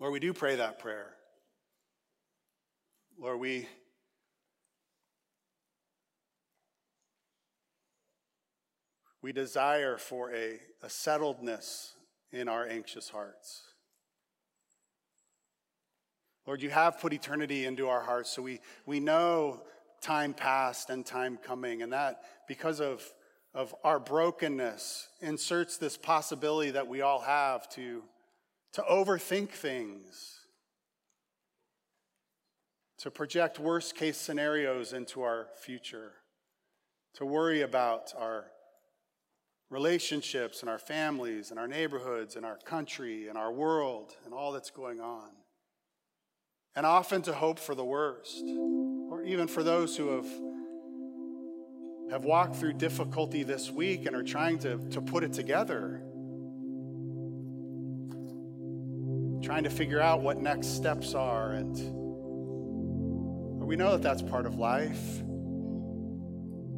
Lord, 0.00 0.12
we 0.12 0.20
do 0.20 0.32
pray 0.32 0.56
that 0.56 0.78
prayer. 0.78 1.14
Lord, 3.18 3.38
we 3.38 3.68
We 9.24 9.32
desire 9.32 9.96
for 9.96 10.34
a, 10.34 10.60
a 10.82 10.88
settledness 10.88 11.92
in 12.30 12.46
our 12.46 12.68
anxious 12.68 13.08
hearts. 13.08 13.62
Lord, 16.46 16.60
you 16.60 16.68
have 16.68 17.00
put 17.00 17.14
eternity 17.14 17.64
into 17.64 17.88
our 17.88 18.02
hearts, 18.02 18.28
so 18.28 18.42
we, 18.42 18.60
we 18.84 19.00
know 19.00 19.62
time 20.02 20.34
past 20.34 20.90
and 20.90 21.06
time 21.06 21.38
coming, 21.38 21.80
and 21.80 21.90
that 21.94 22.20
because 22.46 22.82
of, 22.82 23.02
of 23.54 23.74
our 23.82 23.98
brokenness 23.98 25.08
inserts 25.22 25.78
this 25.78 25.96
possibility 25.96 26.72
that 26.72 26.86
we 26.86 27.00
all 27.00 27.22
have 27.22 27.66
to, 27.70 28.02
to 28.74 28.82
overthink 28.82 29.52
things, 29.52 30.40
to 32.98 33.10
project 33.10 33.58
worst 33.58 33.96
case 33.96 34.18
scenarios 34.18 34.92
into 34.92 35.22
our 35.22 35.46
future, 35.62 36.12
to 37.14 37.24
worry 37.24 37.62
about 37.62 38.12
our 38.18 38.50
relationships 39.70 40.60
and 40.60 40.70
our 40.70 40.78
families 40.78 41.50
and 41.50 41.58
our 41.58 41.66
neighborhoods 41.66 42.36
and 42.36 42.44
our 42.44 42.58
country 42.64 43.28
and 43.28 43.36
our 43.36 43.52
world 43.52 44.14
and 44.24 44.32
all 44.34 44.52
that's 44.52 44.70
going 44.70 45.00
on. 45.00 45.30
And 46.76 46.84
often 46.84 47.22
to 47.22 47.32
hope 47.32 47.58
for 47.58 47.74
the 47.74 47.84
worst, 47.84 48.42
or 49.10 49.22
even 49.22 49.46
for 49.46 49.62
those 49.62 49.96
who 49.96 50.08
have, 50.16 50.26
have 52.10 52.24
walked 52.24 52.56
through 52.56 52.74
difficulty 52.74 53.44
this 53.44 53.70
week 53.70 54.06
and 54.06 54.16
are 54.16 54.24
trying 54.24 54.58
to, 54.60 54.78
to 54.90 55.00
put 55.00 55.22
it 55.22 55.32
together, 55.32 56.02
trying 59.40 59.62
to 59.64 59.70
figure 59.70 60.00
out 60.00 60.20
what 60.20 60.38
next 60.38 60.68
steps 60.68 61.14
are. 61.14 61.52
And 61.52 61.76
we 63.60 63.76
know 63.76 63.92
that 63.92 64.02
that's 64.02 64.22
part 64.22 64.46
of 64.46 64.56
life. 64.56 65.22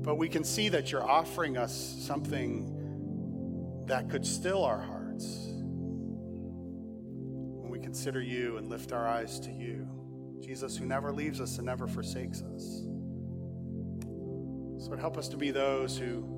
But 0.03 0.18
we 0.18 0.28
can 0.28 0.45
see 0.45 0.68
that 0.68 0.93
you're 0.93 1.03
offering 1.03 1.57
us 1.57 1.74
something 2.01 2.76
that 3.87 4.11
could 4.11 4.26
still 4.26 4.64
our 4.64 4.80
hearts 4.80 5.49
when 7.61 7.70
we 7.70 7.78
consider 7.78 8.20
you 8.20 8.57
and 8.57 8.68
lift 8.68 8.93
our 8.93 9.07
eyes 9.07 9.39
to 9.41 9.53
you, 9.53 9.89
Jesus, 10.41 10.76
who 10.76 10.84
never 10.87 11.12
leaves 11.12 11.41
us 11.41 11.57
and 11.59 11.66
never 11.66 11.87
forsakes 11.87 12.43
us. 12.43 12.82
So 14.78 14.97
help 14.99 15.16
us 15.16 15.28
to 15.28 15.37
be 15.37 15.51
those 15.51 15.97
who 15.97 16.32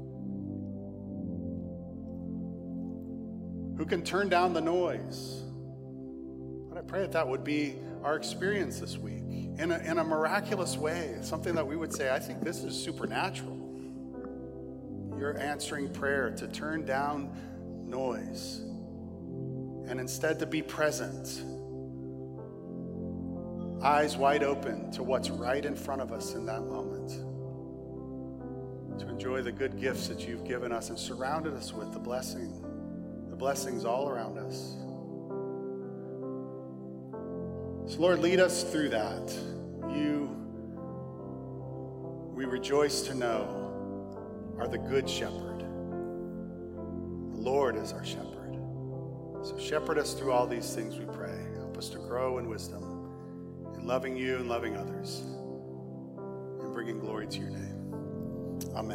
who 3.77 3.87
can 3.87 4.03
turn 4.03 4.29
down 4.29 4.53
the 4.53 4.61
noise. 4.61 5.43
But 6.69 6.79
I 6.79 6.83
pray 6.83 7.01
that 7.01 7.13
that 7.13 7.29
would 7.29 7.45
be 7.45 7.77
our 8.03 8.17
experience 8.17 8.81
this 8.81 8.99
week 8.99 9.23
in 9.59 9.71
a, 9.71 9.79
in 9.79 9.99
a 9.99 10.05
miraculous 10.05 10.77
way, 10.77 11.17
something 11.23 11.55
that 11.55 11.67
we 11.67 11.77
would 11.77 11.93
say, 11.93 12.13
I 12.13 12.19
think 12.19 12.43
this 12.43 12.65
is 12.65 12.75
supernatural 12.75 13.58
your 15.19 15.39
answering 15.39 15.89
prayer 15.89 16.31
to 16.31 16.49
turn 16.49 16.85
down 16.85 17.31
noise 17.85 18.61
and 19.89 19.99
instead 19.99 20.39
to 20.39 20.47
be 20.47 20.61
present, 20.61 21.43
eyes 23.83 24.17
wide 24.17 24.43
open 24.43 24.91
to 24.93 25.03
what's 25.03 25.31
right 25.31 25.65
in 25.65 25.75
front 25.75 26.03
of 26.03 26.13
us 26.13 26.35
in 26.35 26.45
that 26.45 26.61
moment, 26.61 27.09
to 29.01 29.09
enjoy 29.09 29.41
the 29.41 29.53
good 29.53 29.81
gifts 29.81 30.09
that 30.09 30.29
you've 30.29 30.45
given 30.45 30.73
us 30.73 30.91
and 30.91 30.99
surrounded 30.99 31.55
us 31.55 31.73
with, 31.73 31.93
the 31.93 31.99
blessing, 31.99 32.53
the 33.31 33.37
blessings 33.37 33.85
all 33.85 34.09
around 34.09 34.39
us. 34.39 34.75
So, 37.91 38.01
Lord, 38.03 38.19
lead 38.19 38.41
us 38.41 38.65
through 38.65 38.91
that. 38.91 39.35
You, 39.89 40.29
we 42.35 42.45
rejoice 42.45 43.01
to 43.03 43.15
know 43.15 43.68
are 44.59 44.69
the 44.69 44.79
good 44.79 45.09
shepherd, 45.09 45.61
the 45.61 47.41
Lord 47.41 47.77
is 47.77 47.93
our 47.93 48.05
shepherd. 48.05 48.59
So 49.43 49.57
shepherd 49.59 49.99
us 49.99 50.15
through 50.15 50.33
all 50.33 50.47
these 50.47 50.75
things, 50.75 50.99
we 50.99 51.05
pray. 51.05 51.47
Help 51.57 51.79
us 51.79 51.89
to 51.91 51.99
grow 51.99 52.39
in 52.39 52.49
wisdom, 52.49 52.83
in 53.75 53.87
loving 53.87 54.17
you 54.17 54.37
and 54.37 54.49
loving 54.49 54.77
others, 54.77 55.23
and 56.61 56.73
bringing 56.75 56.99
glory 56.99 57.29
to 57.29 57.39
your 57.39 57.51
name. 57.51 57.68